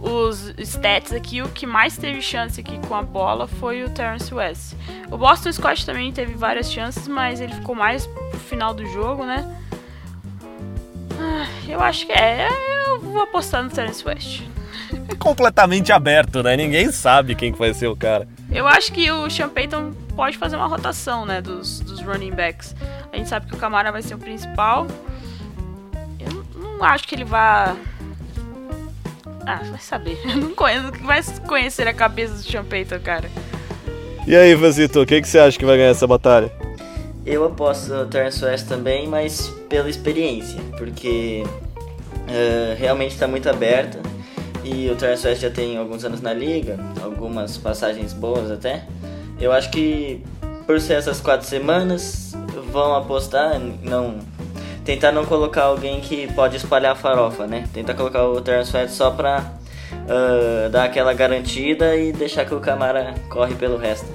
[0.03, 4.33] os stats aqui, o que mais teve chance aqui com a bola foi o Terrence
[4.33, 4.75] West.
[5.11, 9.25] O Boston Scott também teve várias chances, mas ele ficou mais pro final do jogo,
[9.25, 9.45] né?
[11.21, 12.49] Ah, eu acho que é.
[12.87, 14.43] Eu vou apostar no Terrence West.
[15.09, 16.57] É completamente aberto, né?
[16.57, 18.27] Ninguém sabe quem que vai ser o cara.
[18.51, 22.75] Eu acho que o Sean Payton pode fazer uma rotação, né, dos, dos running backs.
[23.13, 24.87] A gente sabe que o Camara vai ser o principal.
[26.19, 27.77] Eu não não acho que ele vá...
[29.47, 30.19] Ah, vai saber.
[30.25, 33.31] Eu não conheço, vai conhecer a cabeça do Sean Payton, cara.
[34.27, 36.53] E aí, Vasito, quem que você acha que vai ganhar essa batalha?
[37.25, 41.45] Eu aposto no Terrence West também, mas pela experiência, porque
[42.29, 44.01] eh, realmente está muito aberta
[44.65, 48.85] e o Terrence West já tem alguns anos na liga, algumas passagens boas até.
[49.41, 50.23] Eu acho que
[50.67, 52.35] por ser essas quatro semanas
[52.71, 54.19] vão apostar, não
[54.85, 57.65] tentar não colocar alguém que pode espalhar farofa, né?
[57.73, 59.61] Tentar colocar o Terrence West só pra
[60.09, 64.07] ah, dar aquela garantida e deixar que o Camara corre pelo resto.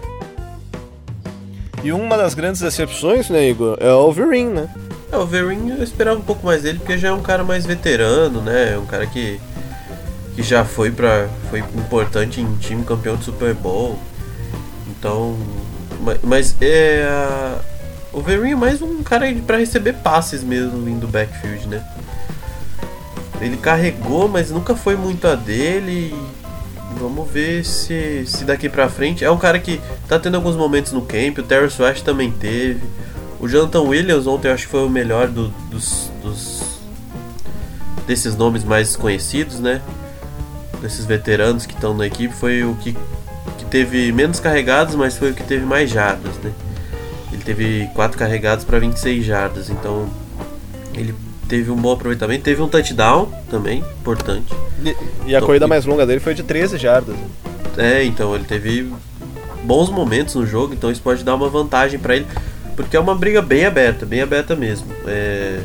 [1.86, 4.67] E uma das grandes decepções, né, Igor, é o Overeem, né?
[5.12, 7.63] É, o Verin eu esperava um pouco mais dele, porque já é um cara mais
[7.63, 8.74] veterano, né?
[8.74, 9.39] É um cara que,
[10.36, 14.00] que já foi para foi importante em time campeão de Super Bowl.
[14.89, 15.38] Então,
[16.02, 17.08] ma- mas é
[18.12, 21.86] o Verin é mais um cara para receber passes mesmo vindo do backfield, né?
[23.39, 26.15] Ele carregou, mas nunca foi muito a dele.
[27.00, 29.24] Vamos ver se, se daqui pra frente.
[29.26, 31.38] É um cara que tá tendo alguns momentos no camp.
[31.39, 32.82] O Terrence West também teve.
[33.39, 36.80] O Jonathan Williams ontem eu acho que foi o melhor do- dos, dos-
[38.08, 39.82] desses nomes mais conhecidos, né?
[40.82, 42.34] Desses veteranos que estão na equipe.
[42.34, 42.93] Foi o que,
[43.58, 46.52] que teve menos carregados, mas foi o que teve mais jardas, né?
[47.32, 49.69] Ele teve 4 carregados para 26 jardas.
[49.69, 50.08] Então
[50.93, 51.13] ele
[51.47, 52.43] teve um bom aproveitamento.
[52.43, 54.53] Teve um touchdown também, importante.
[54.84, 54.95] E,
[55.31, 57.15] e a Tô- corrida mais longa dele foi de 13 jardas.
[57.77, 58.91] É, então ele teve
[59.63, 62.25] bons momentos no jogo, então isso pode dar uma vantagem pra ele,
[62.75, 64.88] porque é uma briga bem aberta, bem aberta mesmo.
[65.08, 65.60] É,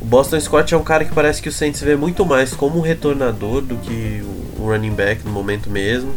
[0.00, 2.78] O Boston Scott é um cara que parece que o Saints vê muito mais como
[2.78, 4.22] um retornador do que
[4.58, 6.12] o running back no momento mesmo,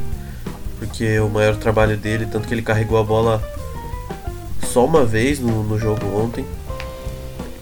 [0.78, 3.42] porque o maior trabalho dele, tanto que ele carregou a bola
[4.62, 6.46] só uma vez no, no jogo ontem.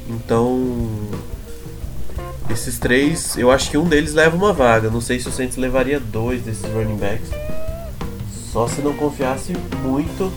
[0.08, 0.88] Então,
[2.50, 4.90] esses três, eu acho que um deles leva uma vaga.
[4.90, 7.30] Não sei se o Saints levaria dois desses running backs.
[8.52, 10.32] Só se não confiasse muito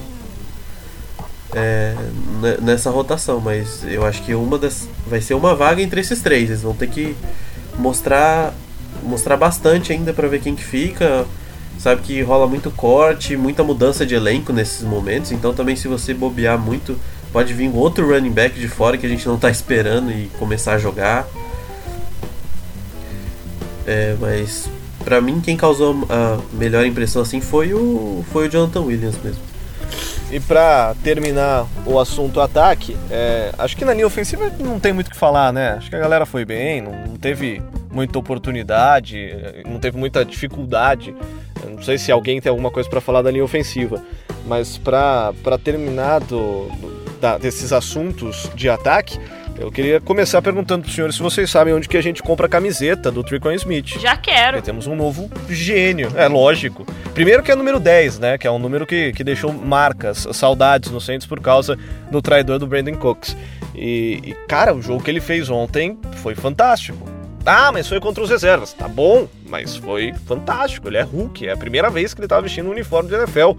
[1.54, 1.94] é,
[2.40, 3.40] ne- nessa rotação.
[3.40, 4.88] Mas eu acho que uma das.
[5.06, 6.48] Vai ser uma vaga entre esses três.
[6.48, 7.14] Eles vão ter que
[7.78, 8.54] mostrar.
[9.02, 11.24] Mostrar bastante ainda pra ver quem que fica.
[11.78, 15.30] Sabe que rola muito corte, muita mudança de elenco nesses momentos.
[15.30, 16.98] Então também se você bobear muito,
[17.32, 20.74] pode vir outro running back de fora que a gente não tá esperando e começar
[20.74, 21.26] a jogar.
[23.86, 24.68] É, mas
[25.04, 29.42] pra mim quem causou a melhor impressão assim foi o foi o Jonathan Williams mesmo.
[30.30, 35.06] E pra terminar o assunto ataque, é, acho que na linha ofensiva não tem muito
[35.06, 35.70] o que falar, né?
[35.78, 39.34] Acho que a galera foi bem, não, não teve muita oportunidade,
[39.66, 41.14] não teve muita dificuldade.
[41.64, 44.04] Eu não sei se alguém tem alguma coisa pra falar da linha ofensiva,
[44.46, 45.32] mas pra
[45.64, 49.18] terminar do, do- da- desses assuntos de ataque,
[49.58, 52.48] eu queria começar perguntando pros senhores se vocês sabem onde que a gente compra a
[52.48, 53.98] camiseta do Tricon Smith.
[53.98, 54.58] Já quero.
[54.58, 56.86] Porque temos um novo gênio, é lógico.
[57.12, 58.38] Primeiro que é o número 10, né?
[58.38, 61.76] Que é um número que, que deixou marcas, saudades no Saints por causa
[62.10, 63.36] do traidor do Brandon Cooks.
[63.74, 67.08] E, e, cara, o jogo que ele fez ontem foi fantástico.
[67.46, 68.72] Ah, mas foi contra os reservas.
[68.72, 70.86] Tá bom, mas foi fantástico.
[70.88, 73.52] Ele é Hulk, é a primeira vez que ele tava vestindo um uniforme de NFL.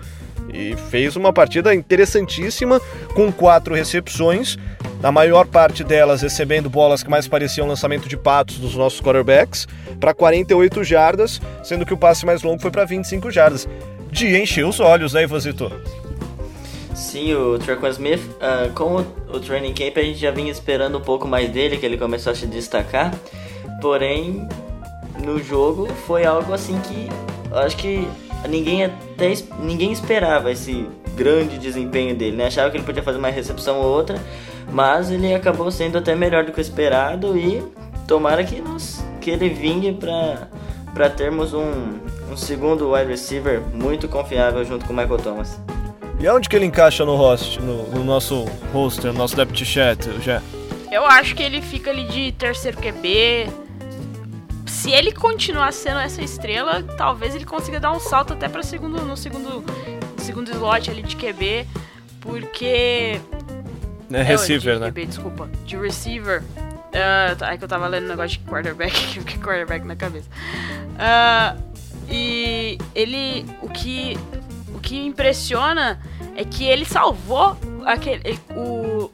[0.53, 2.81] E fez uma partida interessantíssima,
[3.13, 4.57] com quatro recepções,
[5.01, 9.67] na maior parte delas recebendo bolas que mais pareciam lançamento de patos dos nossos quarterbacks,
[9.99, 13.67] para 48 jardas, sendo que o passe mais longo foi para 25 jardas.
[14.11, 15.71] De encher os olhos, né, Ivozito?
[16.95, 20.97] Sim, o Traquan Smith, uh, com o, o training camp a gente já vinha esperando
[20.97, 23.13] um pouco mais dele, que ele começou a se destacar.
[23.81, 24.47] Porém,
[25.23, 27.07] no jogo foi algo assim que
[27.53, 28.05] acho que
[28.47, 32.47] ninguém até ninguém esperava esse grande desempenho dele, né?
[32.47, 34.17] Achava que ele podia fazer uma recepção ou outra,
[34.71, 37.63] mas ele acabou sendo até melhor do que o esperado e
[38.07, 40.47] tomara que nos que ele vingue para
[40.93, 41.99] para termos um,
[42.31, 45.59] um segundo wide receiver muito confiável junto com o Michael Thomas.
[46.19, 50.09] E aonde que ele encaixa no host, no, no nosso roster, no nosso depth chat,
[50.21, 50.41] já?
[50.91, 53.68] Eu acho que ele fica ali de terceiro QB.
[54.79, 59.01] Se ele continuar sendo essa estrela, talvez ele consiga dar um salto até para segundo
[59.01, 59.61] no segundo
[60.17, 61.67] segundo slot ali de QB,
[62.21, 63.19] porque
[64.09, 64.87] é receiver, de né?
[64.87, 66.41] QB, desculpa, de receiver.
[66.41, 70.29] Uh, é que eu tava lendo um negócio de quarterback, que quarterback na cabeça.
[70.95, 71.61] Uh,
[72.09, 74.17] e ele, o que
[74.73, 75.99] o que impressiona
[76.37, 78.39] é que ele salvou aquele.
[78.51, 79.11] o,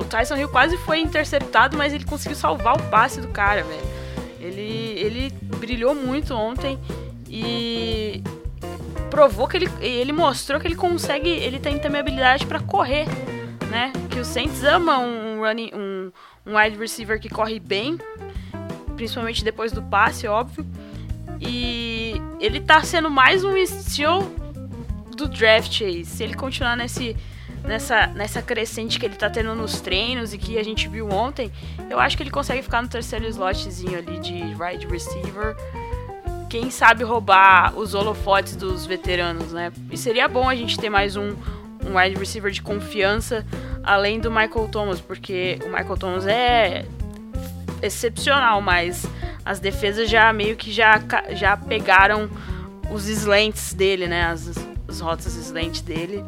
[0.00, 4.01] o Tyson Hill quase foi interceptado, mas ele conseguiu salvar o passe do cara, velho.
[4.42, 6.76] Ele, ele brilhou muito ontem
[7.28, 8.22] e
[9.08, 13.06] provou que ele, ele mostrou que ele consegue, ele tem também habilidade para correr,
[13.70, 13.92] né?
[14.10, 16.10] Que o Saints ama um running, um,
[16.44, 17.98] um wide receiver que corre bem,
[18.96, 20.66] principalmente depois do passe, óbvio.
[21.40, 24.22] E ele tá sendo mais um estilo
[25.16, 26.04] do draft aí.
[26.04, 27.16] Se ele continuar nesse,
[27.64, 31.50] nessa, nessa crescente que ele tá tendo nos treinos e que a gente viu ontem,
[31.88, 35.56] eu acho que ele consegue ficar no terceiro slotzinho ali de wide receiver.
[36.48, 39.72] Quem sabe roubar os holofotes dos veteranos, né?
[39.90, 41.34] E seria bom a gente ter mais um,
[41.86, 43.46] um wide receiver de confiança
[43.82, 46.84] além do Michael Thomas, porque o Michael Thomas é
[47.80, 49.04] excepcional, mas
[49.44, 52.30] as defesas já meio que já, já pegaram
[52.90, 54.26] os slants dele, né?
[54.26, 54.52] As,
[54.88, 56.22] as rotas slant dele.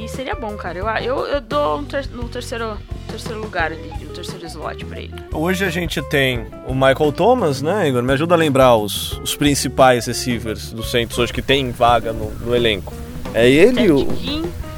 [0.00, 0.78] E seria bom, cara.
[0.78, 2.76] Eu, eu, eu dou um ter, no terceiro,
[3.08, 5.14] terceiro lugar ali, no terceiro slot pra ele.
[5.32, 8.02] Hoje a gente tem o Michael Thomas, né, Igor?
[8.02, 12.30] Me ajuda a lembrar os, os principais receivers do Saints hoje que tem vaga no,
[12.30, 12.92] no elenco.
[13.32, 13.98] É ele, Ted o,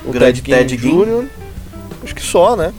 [0.07, 1.27] o grande Ted Ted Jr.
[2.03, 2.73] Acho que só, né?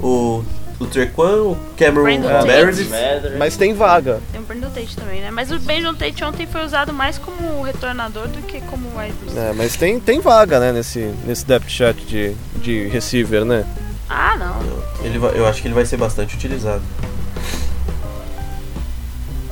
[0.00, 0.44] O,
[0.82, 2.46] o Trequan, o Cameron uh.
[2.46, 2.90] Meredith.
[3.38, 4.20] Mas tem vaga.
[4.32, 5.30] tem o Brandon Tate também, né?
[5.30, 9.50] Mas o Brandon Tate ontem foi usado mais como retornador do que como wide receiver.
[9.50, 13.64] É, mas tem, tem vaga, né, nesse, nesse depth chat de, de receiver, né?
[14.08, 15.04] Ah, não.
[15.04, 16.82] Ele vai- eu acho que ele vai ser bastante utilizado.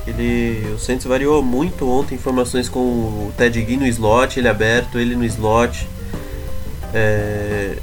[0.07, 4.99] Ele, o Saints variou muito ontem informações com o Ted Ginn no slot, ele aberto,
[4.99, 5.89] ele no slot.
[6.93, 7.77] É,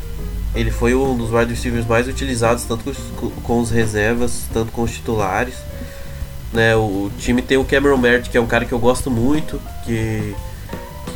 [0.60, 2.98] ele foi um dos wide receivers mais utilizados, tanto com os,
[3.44, 5.56] com os reservas, tanto com os titulares.
[6.54, 9.12] Né, o, o time tem o Cameron Merritt, que é um cara que eu gosto
[9.12, 10.34] muito, que,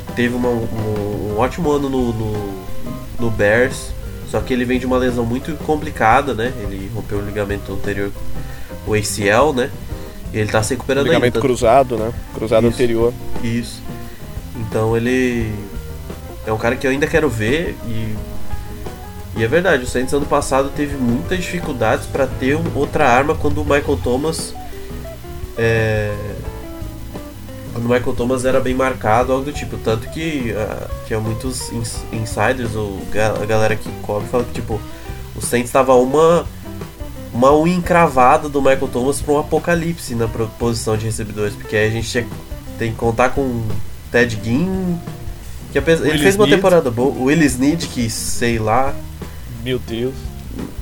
[0.05, 2.63] que teve uma- um, um ótimo ano no, no,
[3.19, 3.91] no Bears.
[4.29, 6.53] Só que ele vem de uma lesão muito complicada, né?
[6.61, 8.11] Ele rompeu o ligamento anterior,
[8.87, 9.69] o ACL, né?
[10.33, 11.41] E ele tá se recuperando Ligamento ainda.
[11.41, 12.13] cruzado, né?
[12.33, 12.73] Cruzado Isso.
[12.75, 13.13] anterior.
[13.43, 13.81] Isso.
[14.55, 15.51] Então ele
[16.47, 18.15] é um cara que eu ainda quero ver e
[19.41, 23.59] e é verdade, o Saints ano passado teve muitas dificuldades para ter outra arma quando
[23.59, 24.53] o Michael Thomas
[25.57, 26.13] é,
[27.73, 31.71] quando o Michael Thomas era bem marcado, algo do tipo, tanto que ah, tinha muitos
[31.71, 34.79] ins- insiders, ou ga- a galera que cobre fala que tipo
[35.35, 36.45] o Saints estava uma
[37.33, 41.87] uma unha encravada do Michael Thomas para um apocalipse na posição de recebedores, porque aí
[41.87, 42.27] a gente tinha,
[42.77, 43.63] tem que contar com
[44.11, 44.97] Ted Ginn,
[45.71, 48.93] que apesar, ele fez uma temporada boa, o Willie Snead, que sei lá,
[49.63, 50.13] Meu Deus.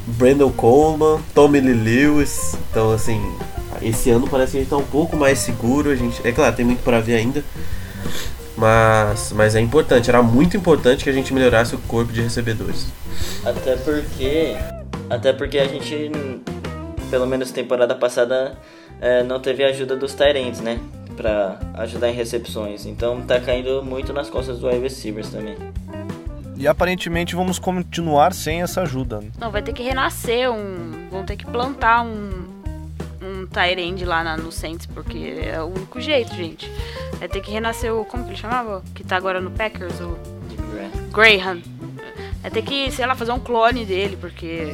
[0.07, 3.21] Brandon Coleman, Tommy Lee Lewis, então assim,
[3.81, 6.55] esse ano parece que a gente tá um pouco mais seguro, a gente, é claro,
[6.55, 7.43] tem muito para ver ainda,
[8.57, 12.87] mas, mas é importante, era muito importante que a gente melhorasse o corpo de recebedores.
[13.45, 14.55] Até porque.
[15.09, 16.11] Até porque a gente,
[17.09, 18.57] pelo menos temporada passada,
[19.01, 20.79] é, não teve a ajuda dos Tyrants, né?
[21.15, 22.85] Pra ajudar em recepções.
[22.85, 25.55] Então tá caindo muito nas costas do wide receivers também.
[26.60, 29.22] E aparentemente vamos continuar sem essa ajuda.
[29.22, 29.30] né?
[29.39, 31.07] Não, vai ter que renascer um.
[31.10, 32.47] Vão ter que plantar um.
[33.22, 36.70] Um Tyrande lá na- no Saints, porque é o único jeito, gente.
[37.18, 38.03] Vai ter que renascer o.
[38.03, 38.84] Como que ele chamava?
[38.93, 39.99] Que tá agora no Packers?
[40.01, 40.18] O
[41.14, 41.62] Graham.
[42.41, 44.74] Vai ter que, sei lá, fazer um clone dele, porque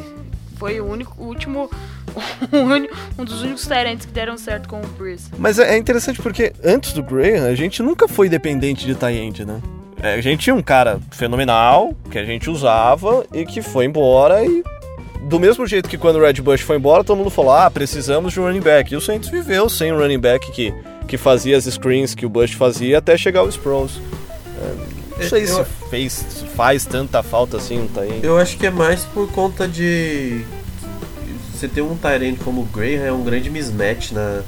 [0.58, 1.70] foi o único, o último.
[3.20, 5.30] um dos únicos Tyrants que deram certo com o Breeze.
[5.38, 9.44] Mas é é interessante porque antes do Graham, a gente nunca foi dependente de tie-end,
[9.46, 9.62] né?
[10.06, 14.44] É, A gente tinha um cara fenomenal, que a gente usava e que foi embora
[14.46, 14.64] e...
[15.24, 18.32] Do mesmo jeito que quando o Red Bush foi embora, todo mundo falou, ah, precisamos
[18.32, 18.94] de um running back.
[18.94, 20.72] E o Saints viveu sem um running back que,
[21.08, 24.00] que fazia as screens que o Bush fazia até chegar o Sproles.
[24.62, 28.20] É, Não sei Eu- se fez, se faz tanta falta assim um Tyrande.
[28.24, 30.46] Eu acho que é mais por conta de.
[31.52, 34.42] Você ter um Tyrant como o Graham é um grande mismatch na.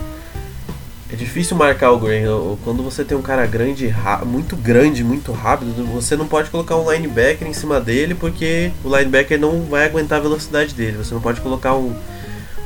[1.12, 2.58] É difícil marcar o Graham.
[2.64, 6.76] Quando você tem um cara grande, ra- muito grande, muito rápido, você não pode colocar
[6.76, 10.98] um linebacker em cima dele porque o linebacker não vai aguentar a velocidade dele.
[10.98, 11.96] Você não pode colocar um,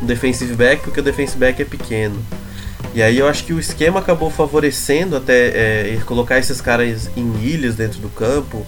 [0.01, 2.17] um defensive back porque o defensive back é pequeno.
[2.95, 7.31] E aí eu acho que o esquema acabou favorecendo até é, colocar esses caras em
[7.43, 8.65] ilhas dentro do campo,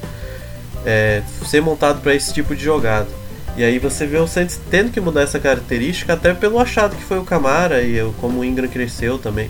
[0.85, 3.07] é, ser montado para esse tipo de jogada.
[3.55, 7.03] E aí você vê o Saints tendo que mudar essa característica até pelo achado que
[7.03, 9.49] foi o Camara e eu- como o Ingram cresceu também.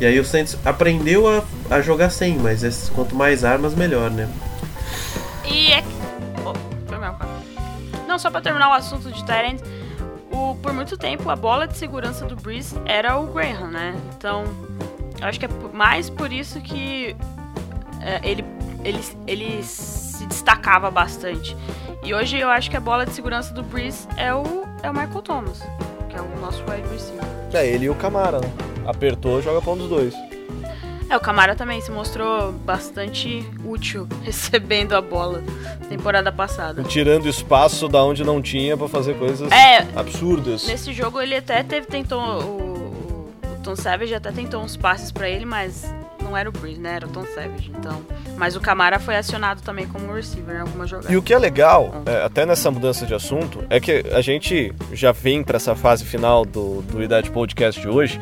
[0.00, 4.10] E aí o Saints aprendeu a, a jogar sem, mas esse- quanto mais armas, melhor,
[4.10, 4.28] né?
[5.50, 5.82] E é.
[6.44, 6.52] Oh,
[6.86, 7.30] foi mal, cara.
[8.06, 9.60] Não, só pra terminar o assunto de Tyrant,
[10.30, 13.94] o por muito tempo a bola de segurança do Breeze era o Graham, né?
[14.16, 14.44] Então,
[15.20, 17.16] eu acho que é mais por isso que
[18.00, 18.44] é, ele,
[18.84, 21.56] ele, ele se destacava bastante.
[22.08, 24.94] E hoje eu acho que a bola de segurança do Breeze é o, é o
[24.94, 25.60] Michael Thomas,
[26.08, 27.22] que é o nosso wide receiver.
[27.52, 28.50] É ele e o Camara, né?
[28.86, 30.14] Apertou, joga pra um dos dois.
[31.10, 35.42] É, o Camara também se mostrou bastante útil recebendo a bola
[35.80, 36.82] na temporada passada.
[36.82, 40.66] Tirando espaço da onde não tinha pra fazer coisas É, absurdas.
[40.66, 42.18] Nesse jogo ele até teve, tentou.
[42.22, 43.32] O, o-
[43.62, 45.84] Tom Savage até tentou uns passes pra ele, mas
[46.28, 46.96] não era o Breeze, né?
[46.96, 47.72] Era o Tom Savage.
[47.76, 48.02] Então.
[48.36, 51.12] Mas o Camara foi acionado também como receiver em alguma jogada.
[51.12, 54.72] E o que é legal, é, até nessa mudança de assunto, é que a gente
[54.92, 58.20] já vem para essa fase final do, do Idade Podcast de hoje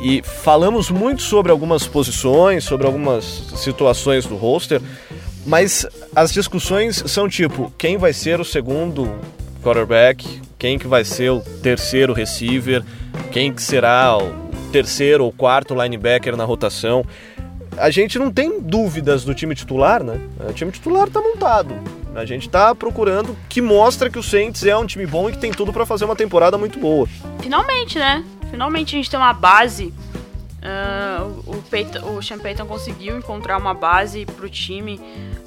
[0.00, 3.24] e falamos muito sobre algumas posições, sobre algumas
[3.56, 4.80] situações do roster,
[5.44, 9.12] mas as discussões são tipo, quem vai ser o segundo
[9.62, 12.82] quarterback, quem que vai ser o terceiro receiver,
[13.30, 14.32] quem que será o
[14.72, 17.04] terceiro ou quarto linebacker na rotação
[17.76, 20.20] a gente não tem dúvidas do time titular, né?
[20.48, 21.74] O time titular tá montado.
[22.14, 25.38] A gente tá procurando que mostra que o Saints é um time bom e que
[25.38, 27.08] tem tudo para fazer uma temporada muito boa.
[27.40, 28.22] Finalmente, né?
[28.50, 29.94] Finalmente a gente tem uma base.
[30.62, 35.00] Ah, o, Peyton, o Sean Payton conseguiu encontrar uma base pro time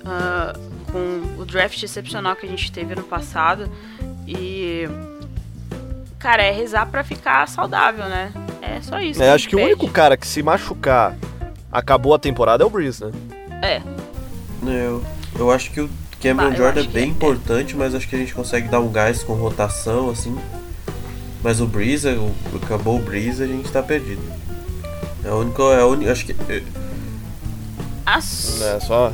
[0.03, 0.57] ah,
[0.91, 3.69] com o draft excepcional que a gente teve ano passado.
[4.27, 4.89] E.
[6.17, 8.33] Cara, é rezar pra ficar saudável, né?
[8.59, 9.21] É só isso.
[9.21, 11.15] É, acho que o único cara que se machucar
[11.75, 13.11] acabou a temporada é o Breeze, né?
[13.61, 13.81] É.
[14.65, 15.03] Eu,
[15.37, 15.89] eu acho que o
[16.21, 17.07] Cameron Ah, eu Jordan é bem é.
[17.07, 20.35] importante, mas acho que a gente consegue dar um gás com rotação, assim.
[21.43, 24.21] Mas o Breeze, o, acabou o Breeze, a gente tá perdido.
[25.23, 26.31] É o único, é o único, acho que...
[26.51, 26.63] é,
[28.05, 28.61] As...
[28.61, 29.11] É só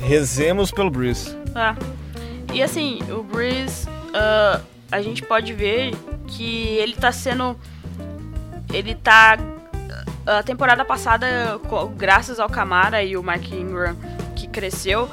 [0.00, 1.36] rezemos pelo Breeze.
[1.54, 1.76] É.
[2.52, 4.60] E assim, o Breeze, ah,
[4.90, 5.94] a gente pode ver
[6.26, 7.56] que ele tá sendo.
[8.72, 9.38] Ele tá.
[10.26, 11.26] A temporada passada,
[11.96, 13.96] graças ao Camara e o Mark Ingram,
[14.36, 15.10] que cresceu,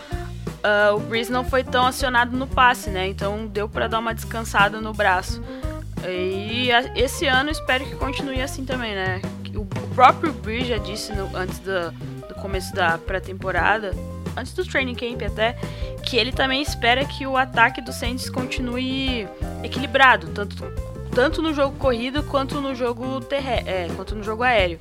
[0.64, 3.08] ah, o Breeze não foi tão acionado no passe, né?
[3.08, 5.42] Então deu pra dar uma descansada no braço.
[6.08, 9.22] E a- esse ano espero que continue assim também, né?
[9.56, 11.92] O o próprio Breeze já disse no- antes do,
[12.30, 13.92] do começo da pré-temporada,
[14.38, 15.58] antes do training camp até,
[16.06, 19.28] que ele também espera que o ataque do Saints continue
[19.62, 20.56] equilibrado, tanto,
[21.14, 24.80] tanto no jogo corrido quanto no jogo terre é, quanto no jogo aéreo.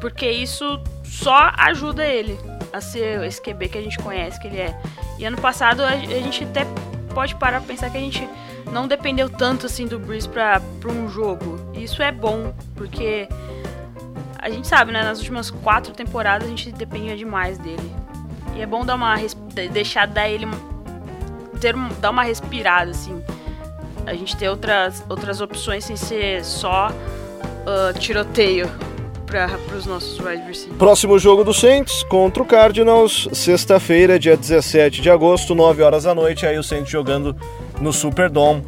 [0.00, 2.38] Porque isso só ajuda ele
[2.72, 4.78] a ser esse QB que a gente conhece que ele é.
[5.18, 6.66] E ano passado a, gente até
[7.14, 8.28] pode parar pra pensar que a gente
[8.70, 11.58] não dependeu tanto assim do Breeze pra, pra um jogo.
[11.74, 13.28] E isso é bom, porque
[14.38, 15.02] a gente sabe, né?
[15.02, 17.90] Nas últimas quatro temporadas a gente dependia demais dele.
[18.54, 19.16] E é bom dar uma
[19.72, 20.46] deixar dar ele
[21.60, 23.22] ter dar uma respirada assim.
[24.06, 26.92] A gente ter outras outras opções sem ser só
[27.66, 28.70] ah, tiroteio
[29.26, 30.78] para os nossos wide receivers.
[30.78, 36.14] Próximo jogo do Saints contra o Cardinals, sexta-feira, dia 17 de agosto, 9 horas da
[36.14, 36.46] noite.
[36.46, 37.34] Aí o Saints jogando
[37.80, 38.62] no Superdome,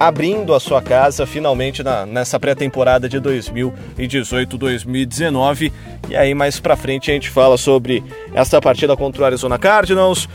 [0.00, 5.70] abrindo a sua casa finalmente na- nessa pré-temporada de 2018-2019.
[6.08, 8.02] E aí mais pra frente a gente fala sobre
[8.34, 10.26] esta partida contra o Arizona Cardinals.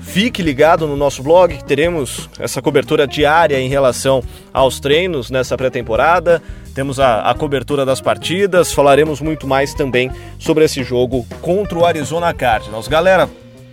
[0.00, 4.22] Fique ligado no nosso blog, teremos essa cobertura diária em relação
[4.52, 6.42] aos treinos nessa pré-temporada.
[6.74, 11.84] Temos a, a cobertura das partidas, falaremos muito mais também sobre esse jogo contra o
[11.84, 12.88] Arizona Cardinals.
[12.88, 13.28] Galera,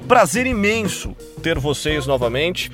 [0.08, 2.72] prazer imenso ter vocês novamente.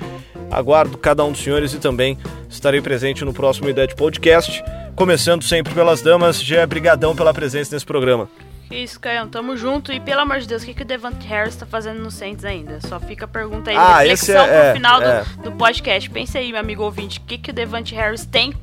[0.50, 2.18] Aguardo cada um dos senhores e também
[2.48, 4.64] estarei presente no próximo Idade Podcast.
[4.96, 8.28] Começando sempre pelas damas, já brigadão pela presença nesse programa.
[8.70, 9.92] Isso, Caião, tamo junto.
[9.92, 12.44] E pelo amor de Deus, o que, que o Devante Harris tá fazendo no Saints
[12.44, 12.80] ainda?
[12.82, 15.24] Só fica a pergunta aí, Ah, reflexão é- pro é, final é.
[15.38, 16.08] Do, do podcast.
[16.08, 18.54] Pensa aí, meu amigo ouvinte, o que, que o Devante Harris tem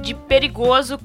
[0.00, 0.98] de perigoso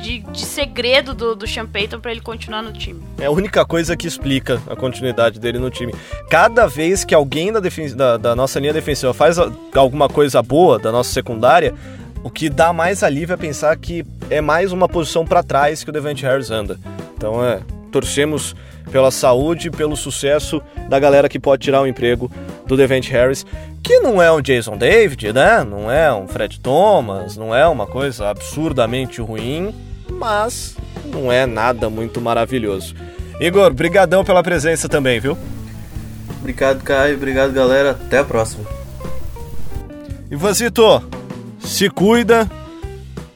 [0.00, 3.02] de, de segredo do, do Sean Payton pra ele continuar no time.
[3.18, 5.94] É a única coisa que explica a continuidade dele no time.
[6.30, 9.36] Cada vez que alguém da, da, da nossa linha defensiva faz
[9.74, 11.74] alguma coisa boa da nossa secundária,
[12.22, 15.90] o que dá mais alívio é pensar que é mais uma posição para trás que
[15.90, 16.78] o Devante Harris anda.
[17.16, 17.60] Então é,
[17.90, 18.54] torcemos
[18.90, 22.30] pela saúde e pelo sucesso da galera que pode tirar o emprego
[22.66, 23.44] do Devante Harris,
[23.82, 25.64] que não é um Jason David, né?
[25.64, 29.74] Não é um Fred Thomas, não é uma coisa absurdamente ruim,
[30.10, 30.76] mas
[31.06, 32.94] não é nada muito maravilhoso.
[33.40, 35.36] Igor, brigadão pela presença também, viu?
[36.40, 37.16] Obrigado, Caio.
[37.16, 37.92] Obrigado, galera.
[37.92, 38.64] Até a próxima.
[40.30, 41.02] Ivanzito,
[41.58, 42.48] se cuida,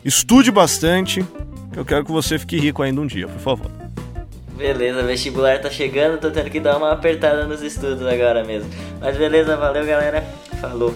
[0.05, 1.25] estude bastante,
[1.73, 3.84] que eu quero que você fique rico ainda um dia, por favor.
[4.57, 8.71] Beleza, vestibular tá chegando, tô tendo que dar uma apertada nos estudos agora mesmo.
[9.01, 10.25] Mas beleza, valeu galera,
[10.61, 10.95] falou.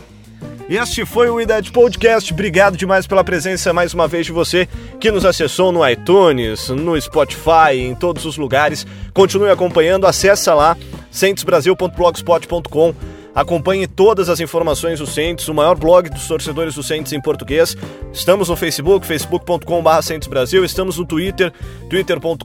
[0.68, 2.32] Este foi o IDED Podcast.
[2.32, 4.68] Obrigado demais pela presença mais uma vez de você
[5.00, 8.86] que nos acessou no iTunes, no Spotify, em todos os lugares.
[9.14, 10.76] Continue acompanhando, acessa lá
[11.10, 12.94] centesbrasil.blogspot.com
[13.34, 17.76] Acompanhe todas as informações do Saints, o maior blog dos torcedores do Saints em português.
[18.12, 20.64] Estamos no Facebook, facebook.com.br Brasil.
[20.64, 21.52] Estamos no Twitter,
[21.88, 22.38] twitter.com.br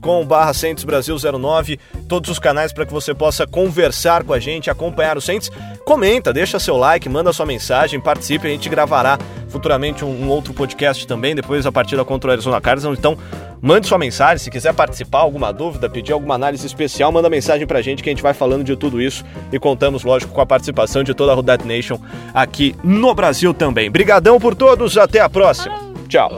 [0.86, 1.78] Brasil09.
[2.08, 5.50] Todos os canais para que você possa conversar com a gente, acompanhar o Saints.
[5.84, 8.46] Comenta, deixa seu like, manda sua mensagem, participe.
[8.46, 9.18] A gente gravará
[9.48, 12.98] futuramente um, um outro podcast também, depois a partida contra o Arizona Cardinals.
[12.98, 13.16] Então,
[13.64, 17.80] Mande sua mensagem, se quiser participar, alguma dúvida, pedir alguma análise especial, manda mensagem pra
[17.80, 21.02] gente que a gente vai falando de tudo isso e contamos, lógico, com a participação
[21.02, 21.98] de toda a Rudat Nation
[22.34, 23.90] aqui no Brasil também.
[23.90, 25.74] Brigadão por todos, até a próxima.
[26.10, 26.28] Tchau.